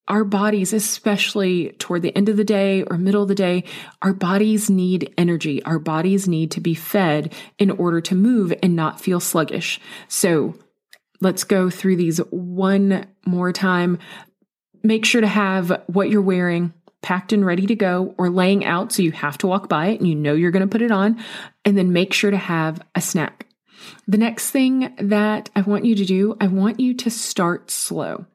our 0.08 0.24
bodies, 0.26 0.74
especially 0.74 1.70
toward 1.80 2.02
the 2.02 2.16
end 2.16 2.28
of 2.28 2.36
the 2.36 2.44
day 2.44 2.84
or 2.84 2.98
middle 2.98 3.22
of 3.22 3.30
the 3.30 3.36
day, 3.36 3.64
our 4.02 4.14
bodies 4.14 4.70
need 4.70 5.14
energy. 5.18 5.64
Our 5.64 5.80
bodies 5.80 6.28
need 6.28 6.52
to 6.52 6.62
be 6.62 6.76
fed 6.76 7.34
in 7.58 7.72
order 7.72 8.02
to 8.02 8.16
move 8.16 8.54
and 8.62 8.76
not 8.76 9.00
feel 9.00 9.20
sluggish. 9.22 9.80
So 10.10 10.56
let's 11.22 11.46
go 11.46 11.70
through 11.70 11.96
these 11.96 12.18
one 12.32 13.08
more 13.26 13.54
time. 13.54 13.98
Make 14.84 15.06
sure 15.06 15.22
to 15.22 15.28
have 15.28 15.84
what 15.88 16.10
you're 16.10 16.22
wearing 16.22 16.74
packed 17.02 17.34
and 17.34 17.46
ready 17.46 17.66
to 17.68 17.76
go 17.76 18.16
or 18.18 18.30
laying 18.30 18.66
out 18.66 18.92
so 18.92 19.02
you 19.02 19.12
have 19.12 19.38
to 19.38 19.48
walk 19.48 19.70
by 19.70 19.88
it 19.88 20.00
and 20.00 20.08
you 20.08 20.16
know 20.16 20.34
you're 20.34 20.52
going 20.52 20.68
to 20.68 20.72
put 20.72 20.82
it 20.82 20.92
on. 20.92 21.18
And 21.64 21.78
then 21.78 21.94
make 21.94 22.14
sure 22.14 22.32
to 22.32 22.38
have 22.38 22.82
a 22.94 23.02
snack. 23.02 23.48
The 24.08 24.18
next 24.18 24.52
thing 24.52 24.94
that 24.98 25.50
I 25.56 25.62
want 25.62 25.86
you 25.86 25.96
to 25.96 26.06
do, 26.06 26.36
I 26.42 26.48
want 26.48 26.80
you 26.80 26.94
to 26.96 27.10
start 27.10 27.72
slow. 27.72 28.26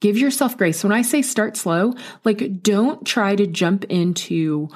Give 0.00 0.16
yourself 0.16 0.56
grace. 0.56 0.82
When 0.84 0.92
I 0.92 1.02
say 1.02 1.22
start 1.22 1.56
slow, 1.56 1.94
like 2.24 2.62
don't 2.62 3.04
try 3.06 3.34
to 3.34 3.46
jump 3.46 3.84
into 3.84 4.68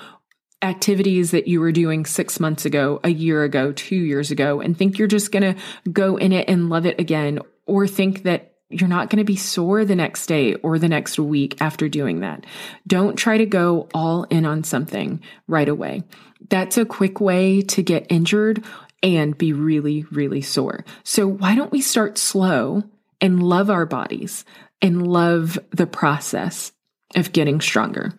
activities 0.62 1.32
that 1.32 1.48
you 1.48 1.60
were 1.60 1.72
doing 1.72 2.06
six 2.06 2.38
months 2.38 2.64
ago, 2.64 3.00
a 3.02 3.08
year 3.08 3.44
ago, 3.44 3.72
two 3.72 3.96
years 3.96 4.30
ago, 4.30 4.60
and 4.60 4.76
think 4.76 4.98
you're 4.98 5.08
just 5.08 5.32
going 5.32 5.54
to 5.54 5.60
go 5.90 6.16
in 6.16 6.32
it 6.32 6.48
and 6.48 6.70
love 6.70 6.86
it 6.86 7.00
again, 7.00 7.40
or 7.66 7.86
think 7.86 8.22
that 8.22 8.54
you're 8.68 8.88
not 8.88 9.10
going 9.10 9.18
to 9.18 9.24
be 9.24 9.36
sore 9.36 9.84
the 9.84 9.96
next 9.96 10.26
day 10.26 10.54
or 10.54 10.78
the 10.78 10.88
next 10.88 11.18
week 11.18 11.60
after 11.60 11.88
doing 11.88 12.20
that. 12.20 12.46
Don't 12.86 13.16
try 13.16 13.36
to 13.36 13.46
go 13.46 13.88
all 13.92 14.24
in 14.24 14.46
on 14.46 14.64
something 14.64 15.20
right 15.46 15.68
away. 15.68 16.04
That's 16.48 16.78
a 16.78 16.86
quick 16.86 17.20
way 17.20 17.60
to 17.62 17.82
get 17.82 18.06
injured 18.08 18.64
and 19.02 19.36
be 19.36 19.52
really, 19.52 20.04
really 20.10 20.40
sore. 20.40 20.84
So 21.02 21.26
why 21.26 21.54
don't 21.54 21.72
we 21.72 21.80
start 21.80 22.18
slow 22.18 22.84
and 23.20 23.42
love 23.42 23.68
our 23.68 23.84
bodies? 23.84 24.44
And 24.82 25.06
love 25.06 25.58
the 25.70 25.86
process 25.86 26.72
of 27.14 27.32
getting 27.32 27.60
stronger. 27.60 28.12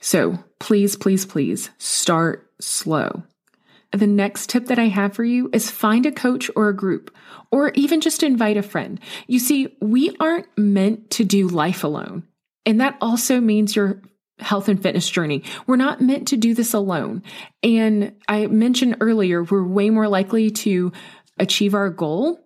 So 0.00 0.42
please, 0.58 0.96
please, 0.96 1.26
please 1.26 1.70
start 1.78 2.50
slow. 2.60 3.22
The 3.92 4.06
next 4.06 4.50
tip 4.50 4.66
that 4.66 4.78
I 4.78 4.88
have 4.88 5.14
for 5.14 5.24
you 5.24 5.48
is 5.52 5.70
find 5.70 6.04
a 6.04 6.12
coach 6.12 6.50
or 6.54 6.68
a 6.68 6.76
group, 6.76 7.14
or 7.50 7.70
even 7.74 8.00
just 8.00 8.22
invite 8.22 8.56
a 8.56 8.62
friend. 8.62 9.00
You 9.26 9.38
see, 9.38 9.76
we 9.80 10.14
aren't 10.20 10.46
meant 10.58 11.10
to 11.12 11.24
do 11.24 11.48
life 11.48 11.84
alone. 11.84 12.24
And 12.66 12.80
that 12.80 12.98
also 13.00 13.40
means 13.40 13.74
your 13.74 14.02
health 14.40 14.68
and 14.68 14.80
fitness 14.80 15.08
journey. 15.08 15.42
We're 15.66 15.76
not 15.76 16.02
meant 16.02 16.28
to 16.28 16.36
do 16.36 16.54
this 16.54 16.74
alone. 16.74 17.22
And 17.62 18.14
I 18.28 18.46
mentioned 18.46 18.98
earlier, 19.00 19.42
we're 19.42 19.66
way 19.66 19.88
more 19.90 20.08
likely 20.08 20.50
to 20.50 20.92
achieve 21.38 21.74
our 21.74 21.88
goal 21.88 22.38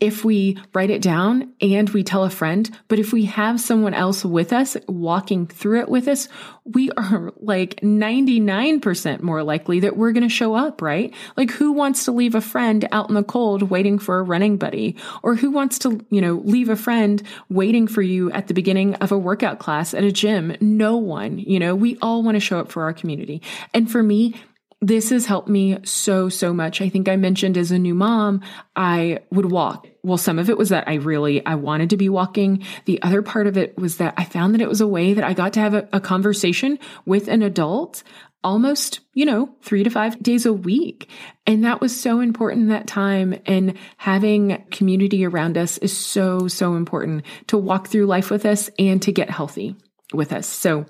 if 0.00 0.24
we 0.24 0.58
write 0.74 0.90
it 0.90 1.02
down 1.02 1.52
and 1.60 1.90
we 1.90 2.02
tell 2.02 2.24
a 2.24 2.30
friend, 2.30 2.70
but 2.88 2.98
if 2.98 3.12
we 3.12 3.24
have 3.26 3.60
someone 3.60 3.94
else 3.94 4.24
with 4.24 4.52
us 4.52 4.76
walking 4.86 5.46
through 5.46 5.80
it 5.80 5.88
with 5.88 6.08
us, 6.08 6.28
we 6.64 6.90
are 6.92 7.32
like 7.38 7.76
99% 7.80 9.22
more 9.22 9.42
likely 9.42 9.80
that 9.80 9.96
we're 9.96 10.12
going 10.12 10.22
to 10.22 10.28
show 10.28 10.54
up, 10.54 10.82
right? 10.82 11.14
Like 11.36 11.50
who 11.50 11.72
wants 11.72 12.04
to 12.04 12.12
leave 12.12 12.34
a 12.34 12.40
friend 12.40 12.86
out 12.92 13.08
in 13.08 13.14
the 13.14 13.22
cold 13.22 13.62
waiting 13.62 13.98
for 13.98 14.18
a 14.18 14.22
running 14.22 14.56
buddy? 14.56 14.96
Or 15.22 15.34
who 15.34 15.50
wants 15.50 15.78
to, 15.80 16.04
you 16.10 16.20
know, 16.20 16.34
leave 16.44 16.68
a 16.68 16.76
friend 16.76 17.22
waiting 17.48 17.86
for 17.86 18.02
you 18.02 18.30
at 18.32 18.48
the 18.48 18.54
beginning 18.54 18.94
of 18.96 19.12
a 19.12 19.18
workout 19.18 19.58
class 19.58 19.94
at 19.94 20.04
a 20.04 20.12
gym? 20.12 20.56
No 20.60 20.96
one, 20.96 21.38
you 21.38 21.58
know, 21.58 21.74
we 21.74 21.96
all 22.02 22.22
want 22.22 22.36
to 22.36 22.40
show 22.40 22.58
up 22.58 22.70
for 22.70 22.82
our 22.82 22.92
community. 22.92 23.42
And 23.72 23.90
for 23.90 24.02
me, 24.02 24.34
this 24.80 25.10
has 25.10 25.26
helped 25.26 25.48
me 25.48 25.78
so, 25.84 26.28
so 26.28 26.52
much. 26.54 26.80
I 26.80 26.88
think 26.88 27.08
I 27.08 27.16
mentioned 27.16 27.58
as 27.58 27.72
a 27.72 27.78
new 27.78 27.94
mom, 27.94 28.42
I 28.76 29.20
would 29.30 29.50
walk. 29.50 29.88
Well, 30.04 30.18
some 30.18 30.38
of 30.38 30.48
it 30.48 30.56
was 30.56 30.68
that 30.68 30.86
I 30.86 30.94
really, 30.94 31.44
I 31.44 31.56
wanted 31.56 31.90
to 31.90 31.96
be 31.96 32.08
walking. 32.08 32.64
The 32.84 33.02
other 33.02 33.20
part 33.20 33.48
of 33.48 33.56
it 33.56 33.76
was 33.76 33.96
that 33.96 34.14
I 34.16 34.24
found 34.24 34.54
that 34.54 34.60
it 34.60 34.68
was 34.68 34.80
a 34.80 34.86
way 34.86 35.14
that 35.14 35.24
I 35.24 35.32
got 35.32 35.52
to 35.54 35.60
have 35.60 35.74
a, 35.74 35.88
a 35.92 36.00
conversation 36.00 36.78
with 37.04 37.26
an 37.26 37.42
adult 37.42 38.04
almost, 38.44 39.00
you 39.14 39.24
know, 39.24 39.52
three 39.62 39.82
to 39.82 39.90
five 39.90 40.22
days 40.22 40.46
a 40.46 40.52
week. 40.52 41.08
And 41.44 41.64
that 41.64 41.80
was 41.80 41.98
so 41.98 42.20
important 42.20 42.68
that 42.68 42.86
time. 42.86 43.34
And 43.46 43.76
having 43.96 44.64
community 44.70 45.26
around 45.26 45.58
us 45.58 45.78
is 45.78 45.96
so, 45.96 46.46
so 46.46 46.76
important 46.76 47.24
to 47.48 47.58
walk 47.58 47.88
through 47.88 48.06
life 48.06 48.30
with 48.30 48.46
us 48.46 48.70
and 48.78 49.02
to 49.02 49.12
get 49.12 49.28
healthy 49.28 49.74
with 50.14 50.32
us. 50.32 50.46
So 50.46 50.86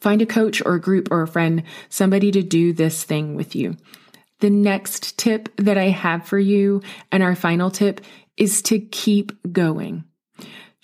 Find 0.00 0.22
a 0.22 0.26
coach 0.26 0.62
or 0.64 0.74
a 0.74 0.80
group 0.80 1.08
or 1.10 1.22
a 1.22 1.28
friend, 1.28 1.62
somebody 1.88 2.30
to 2.32 2.42
do 2.42 2.72
this 2.72 3.04
thing 3.04 3.34
with 3.34 3.54
you. 3.54 3.76
The 4.40 4.50
next 4.50 5.18
tip 5.18 5.48
that 5.56 5.76
I 5.76 5.88
have 5.88 6.26
for 6.26 6.38
you 6.38 6.82
and 7.10 7.22
our 7.22 7.34
final 7.34 7.70
tip 7.70 8.00
is 8.36 8.62
to 8.62 8.78
keep 8.78 9.32
going. 9.52 10.04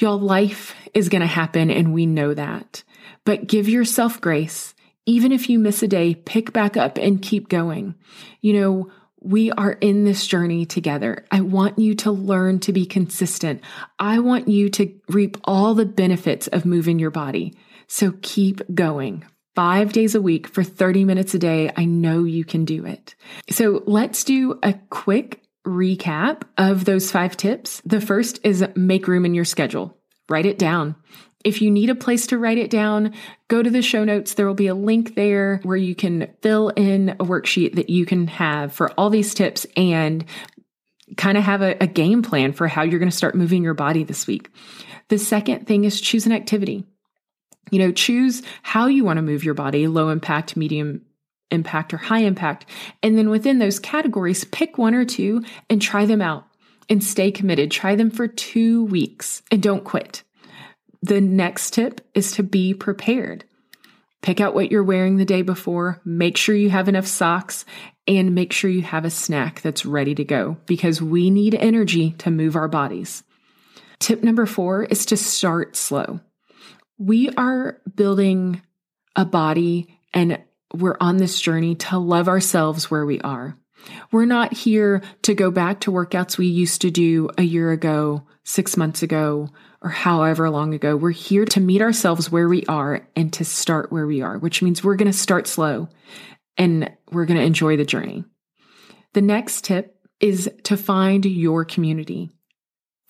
Y'all, 0.01 0.19
life 0.19 0.75
is 0.93 1.09
going 1.09 1.21
to 1.21 1.27
happen 1.27 1.71
and 1.71 1.95
we 1.95 2.05
know 2.05 2.35
that, 2.35 2.83
but 3.25 3.47
give 3.47 3.69
yourself 3.69 4.21
grace. 4.21 4.75
Even 5.07 5.31
if 5.31 5.49
you 5.49 5.59
miss 5.59 5.83
a 5.83 5.89
day, 5.89 6.15
pick 6.15 6.53
back 6.53 6.77
up 6.77 6.99
and 6.99 7.23
keep 7.23 7.49
going. 7.49 7.95
You 8.41 8.61
know, 8.61 8.91
we 9.21 9.51
are 9.53 9.73
in 9.73 10.05
this 10.05 10.27
journey 10.27 10.67
together. 10.67 11.25
I 11.31 11.41
want 11.41 11.79
you 11.79 11.95
to 11.97 12.11
learn 12.11 12.59
to 12.61 12.73
be 12.73 12.85
consistent. 12.85 13.63
I 13.99 14.19
want 14.19 14.49
you 14.49 14.69
to 14.71 14.93
reap 15.09 15.37
all 15.45 15.75
the 15.75 15.87
benefits 15.87 16.47
of 16.49 16.67
moving 16.67 16.99
your 16.99 17.11
body. 17.11 17.55
So 17.87 18.15
keep 18.23 18.61
going. 18.75 19.25
Five 19.55 19.93
days 19.93 20.15
a 20.15 20.23
week 20.23 20.49
for 20.49 20.65
30 20.65 21.05
minutes 21.05 21.35
a 21.35 21.39
day. 21.39 21.71
I 21.77 21.85
know 21.85 22.25
you 22.25 22.45
can 22.45 22.65
do 22.65 22.85
it. 22.85 23.15
So 23.51 23.85
let's 23.87 24.25
do 24.25 24.59
a 24.63 24.75
quick 24.91 25.43
recap 25.67 26.43
of 26.59 26.85
those 26.85 27.11
five 27.11 27.37
tips. 27.37 27.81
The 27.85 28.01
first 28.01 28.41
is 28.43 28.65
make 28.75 29.07
room 29.07 29.25
in 29.25 29.35
your 29.35 29.45
schedule. 29.45 29.97
Write 30.29 30.47
it 30.47 30.59
down. 30.59 30.97
If 31.45 31.61
you 31.61 31.71
need 31.71 31.91
a 31.91 31.95
place 31.95 32.27
to 32.29 32.39
write 32.39 32.59
it 32.59 32.71
down, 32.71 33.13
go 33.49 33.63
to 33.63 33.69
the 33.71 33.83
show 33.83 34.03
notes. 34.03 34.35
There 34.35 34.47
will 34.47 34.55
be 34.55 34.67
a 34.67 34.75
link 34.75 35.15
there 35.15 35.61
where 35.63 35.77
you 35.77 35.95
can 35.95 36.35
fill 36.41 36.71
in 36.71 37.11
a 37.11 37.25
worksheet 37.25 37.77
that 37.77 37.91
you 37.91 38.07
can 38.07 38.27
have 38.29 38.73
for 38.73 38.91
all 38.93 39.11
these 39.11 39.35
tips 39.35 39.67
and 39.77 40.25
kind 41.19 41.37
of 41.37 41.45
have 41.45 41.61
a, 41.61 41.77
a 41.83 41.87
game 41.87 42.23
plan 42.23 42.53
for 42.53 42.67
how 42.67 42.83
you're 42.83 42.99
going 42.99 43.11
to 43.11 43.17
start 43.17 43.35
moving 43.35 43.63
your 43.63 43.75
body 43.75 44.05
this 44.05 44.27
week. 44.27 44.51
The 45.09 45.19
second 45.19 45.67
thing 45.67 45.85
is 45.85 46.01
choose 46.01 46.25
an 46.25 46.33
activity. 46.33 46.87
You 47.71 47.79
know, 47.79 47.93
choose 47.93 48.43
how 48.63 48.87
you 48.87 49.05
want 49.05 49.19
to 49.19 49.23
move 49.23 49.45
your 49.45 49.55
body 49.55 49.87
low 49.87 50.11
impact, 50.11 50.57
medium 50.57 51.03
impact, 51.51 51.95
or 51.95 51.99
high 51.99 52.21
impact. 52.21 52.67
And 53.03 53.17
then 53.17 53.31
within 53.31 53.59
those 53.59 53.79
categories, 53.79 54.45
pick 54.45 54.79
one 54.79 54.95
or 54.95 55.05
two 55.05 55.43
and 55.71 55.81
try 55.81 56.05
them 56.07 56.21
out 56.21 56.47
and 56.89 57.03
stay 57.03 57.31
committed. 57.31 57.71
Try 57.71 57.95
them 57.95 58.11
for 58.11 58.29
two 58.29 58.85
weeks 58.87 59.43
and 59.51 59.63
don't 59.63 59.85
quit. 59.85 60.23
The 61.03 61.21
next 61.21 61.75
tip 61.75 62.01
is 62.15 62.33
to 62.33 62.43
be 62.43 62.75
prepared. 62.75 63.45
Pick 64.23 64.41
out 64.41 64.55
what 64.55 64.71
you're 64.71 64.83
wearing 64.83 65.17
the 65.17 65.27
day 65.27 65.43
before, 65.43 66.01
make 66.05 66.39
sure 66.39 66.55
you 66.55 66.71
have 66.71 66.89
enough 66.89 67.07
socks, 67.07 67.67
and 68.09 68.35
make 68.35 68.53
sure 68.53 68.71
you 68.71 68.83
have 68.83 69.05
a 69.05 69.11
snack 69.11 69.61
that's 69.61 69.85
ready 69.85 70.15
to 70.15 70.25
go 70.25 70.57
because 70.65 71.03
we 71.03 71.29
need 71.29 71.55
energy 71.55 72.13
to 72.13 72.31
move 72.31 72.57
our 72.57 72.69
bodies. 72.69 73.23
Tip 73.99 74.23
number 74.23 74.47
four 74.47 74.85
is 74.85 75.05
to 75.07 75.17
start 75.17 75.77
slow 75.77 76.21
we 76.99 77.31
are 77.31 77.81
building 77.95 78.63
a 79.17 79.25
body 79.25 79.99
and 80.13 80.43
we're 80.73 80.97
on 81.01 81.17
this 81.17 81.41
journey 81.41 81.75
to 81.77 81.99
love 81.99 82.29
ourselves 82.29 82.91
where 82.91 83.07
we 83.07 83.21
are. 83.21 83.57
We're 84.11 84.25
not 84.25 84.55
here 84.55 85.03
to 85.23 85.35
go 85.35 85.51
back 85.51 85.81
to 85.81 85.93
workouts 85.93 86.39
we 86.39 86.47
used 86.47 86.81
to 86.83 86.91
do 86.91 87.29
a 87.37 87.43
year 87.43 87.71
ago, 87.71 88.27
six 88.45 88.77
months 88.77 89.03
ago, 89.03 89.51
or 89.83 89.91
however 89.91 90.49
long 90.49 90.73
ago. 90.73 90.97
We're 90.97 91.11
here 91.11 91.45
to 91.47 91.61
meet 91.61 91.83
ourselves 91.83 92.31
where 92.31 92.49
we 92.49 92.65
are 92.67 93.07
and 93.15 93.33
to 93.35 93.45
start 93.45 93.93
where 93.93 94.07
we 94.07 94.23
are, 94.23 94.39
which 94.39 94.63
means 94.63 94.83
we're 94.83 94.97
going 94.97 95.11
to 95.11 95.17
start 95.17 95.47
slow 95.47 95.89
and 96.57 96.91
we're 97.11 97.27
going 97.27 97.39
to 97.39 97.47
enjoy 97.47 97.77
the 97.77 97.85
journey. 97.85 98.25
The 99.13 99.23
next 99.23 99.65
tip 99.65 99.99
is 100.21 100.51
to 100.65 100.77
find 100.77 101.25
your 101.25 101.65
community. 101.65 102.31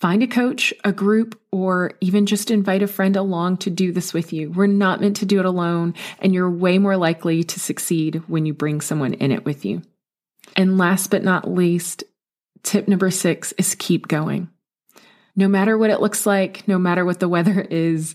Find 0.05 0.21
a 0.21 0.27
coach, 0.27 0.71
a 0.83 0.91
group, 0.91 1.41
or 1.51 1.93
even 1.99 2.27
just 2.27 2.51
invite 2.51 2.83
a 2.83 2.87
friend 2.87 3.15
along 3.15 3.57
to 3.57 3.71
do 3.71 3.91
this 3.91 4.13
with 4.13 4.33
you. 4.33 4.51
We're 4.51 4.67
not 4.67 5.01
meant 5.01 5.15
to 5.15 5.25
do 5.25 5.39
it 5.39 5.47
alone, 5.47 5.95
and 6.19 6.31
you're 6.31 6.47
way 6.47 6.77
more 6.77 6.95
likely 6.95 7.43
to 7.43 7.59
succeed 7.59 8.21
when 8.27 8.45
you 8.45 8.53
bring 8.53 8.81
someone 8.81 9.15
in 9.15 9.31
it 9.31 9.45
with 9.45 9.65
you. 9.65 9.81
And 10.55 10.77
last 10.77 11.09
but 11.09 11.23
not 11.23 11.49
least, 11.49 12.03
tip 12.61 12.87
number 12.87 13.09
six 13.09 13.51
is 13.53 13.73
keep 13.73 14.07
going. 14.07 14.51
No 15.35 15.47
matter 15.47 15.75
what 15.75 15.89
it 15.89 16.01
looks 16.01 16.27
like, 16.27 16.67
no 16.67 16.77
matter 16.77 17.03
what 17.03 17.19
the 17.19 17.27
weather 17.27 17.61
is, 17.71 18.13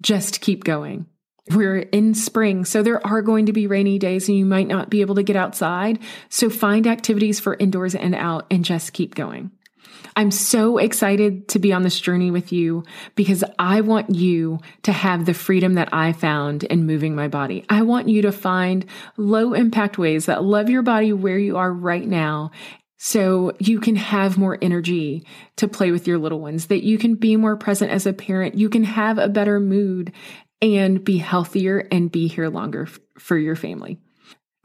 just 0.00 0.40
keep 0.40 0.64
going. 0.64 1.04
We're 1.50 1.80
in 1.80 2.14
spring, 2.14 2.64
so 2.64 2.82
there 2.82 3.06
are 3.06 3.20
going 3.20 3.44
to 3.44 3.52
be 3.52 3.66
rainy 3.66 3.98
days 3.98 4.26
and 4.30 4.38
you 4.38 4.46
might 4.46 4.68
not 4.68 4.88
be 4.88 5.02
able 5.02 5.16
to 5.16 5.22
get 5.22 5.36
outside. 5.36 5.98
So 6.30 6.48
find 6.48 6.86
activities 6.86 7.40
for 7.40 7.56
indoors 7.56 7.94
and 7.94 8.14
out 8.14 8.46
and 8.50 8.64
just 8.64 8.94
keep 8.94 9.14
going. 9.14 9.50
I'm 10.16 10.30
so 10.30 10.78
excited 10.78 11.48
to 11.48 11.58
be 11.58 11.72
on 11.72 11.82
this 11.82 12.00
journey 12.00 12.30
with 12.30 12.52
you 12.52 12.84
because 13.14 13.44
I 13.58 13.82
want 13.82 14.14
you 14.14 14.60
to 14.84 14.92
have 14.92 15.26
the 15.26 15.34
freedom 15.34 15.74
that 15.74 15.90
I 15.92 16.12
found 16.12 16.64
in 16.64 16.86
moving 16.86 17.14
my 17.14 17.28
body. 17.28 17.64
I 17.68 17.82
want 17.82 18.08
you 18.08 18.22
to 18.22 18.32
find 18.32 18.86
low 19.16 19.52
impact 19.52 19.98
ways 19.98 20.26
that 20.26 20.42
love 20.42 20.70
your 20.70 20.82
body 20.82 21.12
where 21.12 21.38
you 21.38 21.56
are 21.58 21.72
right 21.72 22.06
now 22.06 22.50
so 22.98 23.52
you 23.58 23.78
can 23.78 23.96
have 23.96 24.38
more 24.38 24.58
energy 24.62 25.26
to 25.56 25.68
play 25.68 25.90
with 25.90 26.06
your 26.06 26.18
little 26.18 26.40
ones, 26.40 26.66
that 26.66 26.82
you 26.82 26.96
can 26.98 27.14
be 27.14 27.36
more 27.36 27.56
present 27.56 27.92
as 27.92 28.06
a 28.06 28.12
parent, 28.12 28.54
you 28.54 28.70
can 28.70 28.84
have 28.84 29.18
a 29.18 29.28
better 29.28 29.60
mood 29.60 30.12
and 30.62 31.04
be 31.04 31.18
healthier 31.18 31.86
and 31.92 32.10
be 32.10 32.26
here 32.26 32.48
longer 32.48 32.88
for 33.18 33.36
your 33.36 33.56
family. 33.56 33.98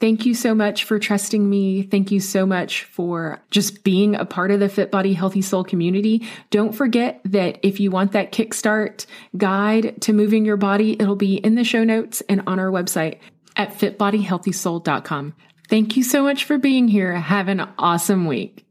Thank 0.02 0.26
you 0.26 0.34
so 0.34 0.56
much 0.56 0.84
for 0.86 0.98
trusting 0.98 1.48
me. 1.48 1.84
Thank 1.84 2.12
you 2.12 2.20
so 2.20 2.44
much 2.44 2.86
for 2.86 3.40
just 3.52 3.84
being 3.84 4.16
a 4.16 4.26
part 4.26 4.50
of 4.50 4.60
the 4.60 4.68
Fit 4.68 4.90
Body 4.90 5.14
Healthy 5.14 5.44
Soul 5.44 5.64
community. 5.64 6.28
Don't 6.50 6.74
forget 6.74 7.22
that 7.26 7.60
if 7.62 7.80
you 7.80 7.92
want 7.92 8.14
that 8.14 8.32
kickstart 8.32 9.06
guide 9.38 10.02
to 10.02 10.12
moving 10.12 10.44
your 10.44 10.58
body, 10.58 10.94
it'll 11.00 11.16
be 11.16 11.36
in 11.36 11.54
the 11.54 11.64
show 11.64 11.84
notes 11.84 12.22
and 12.28 12.42
on 12.48 12.60
our 12.60 12.72
website 12.72 13.20
at 13.56 13.78
fitbodyhealthysoul.com. 13.78 15.36
Thank 15.70 15.96
you 15.96 16.04
so 16.04 16.24
much 16.24 16.46
for 16.46 16.58
being 16.58 16.88
here. 16.88 17.14
Have 17.14 17.48
an 17.48 17.70
awesome 17.78 18.26
week. 18.26 18.66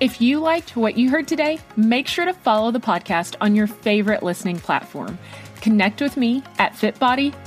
If 0.00 0.22
you 0.22 0.40
liked 0.40 0.74
what 0.74 0.96
you 0.96 1.10
heard 1.10 1.28
today, 1.28 1.58
make 1.76 2.06
sure 2.06 2.24
to 2.24 2.32
follow 2.32 2.70
the 2.70 2.80
podcast 2.80 3.36
on 3.42 3.54
your 3.54 3.66
favorite 3.66 4.22
listening 4.22 4.58
platform. 4.58 5.18
Connect 5.60 6.00
with 6.00 6.16
me 6.16 6.42
at 6.58 6.74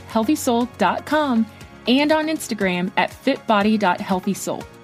fitbodyhealthysoul.com 0.09 1.45
and 1.87 2.11
on 2.11 2.27
Instagram 2.27 2.91
at 2.97 3.11
fitbody.healthysoul. 3.11 4.78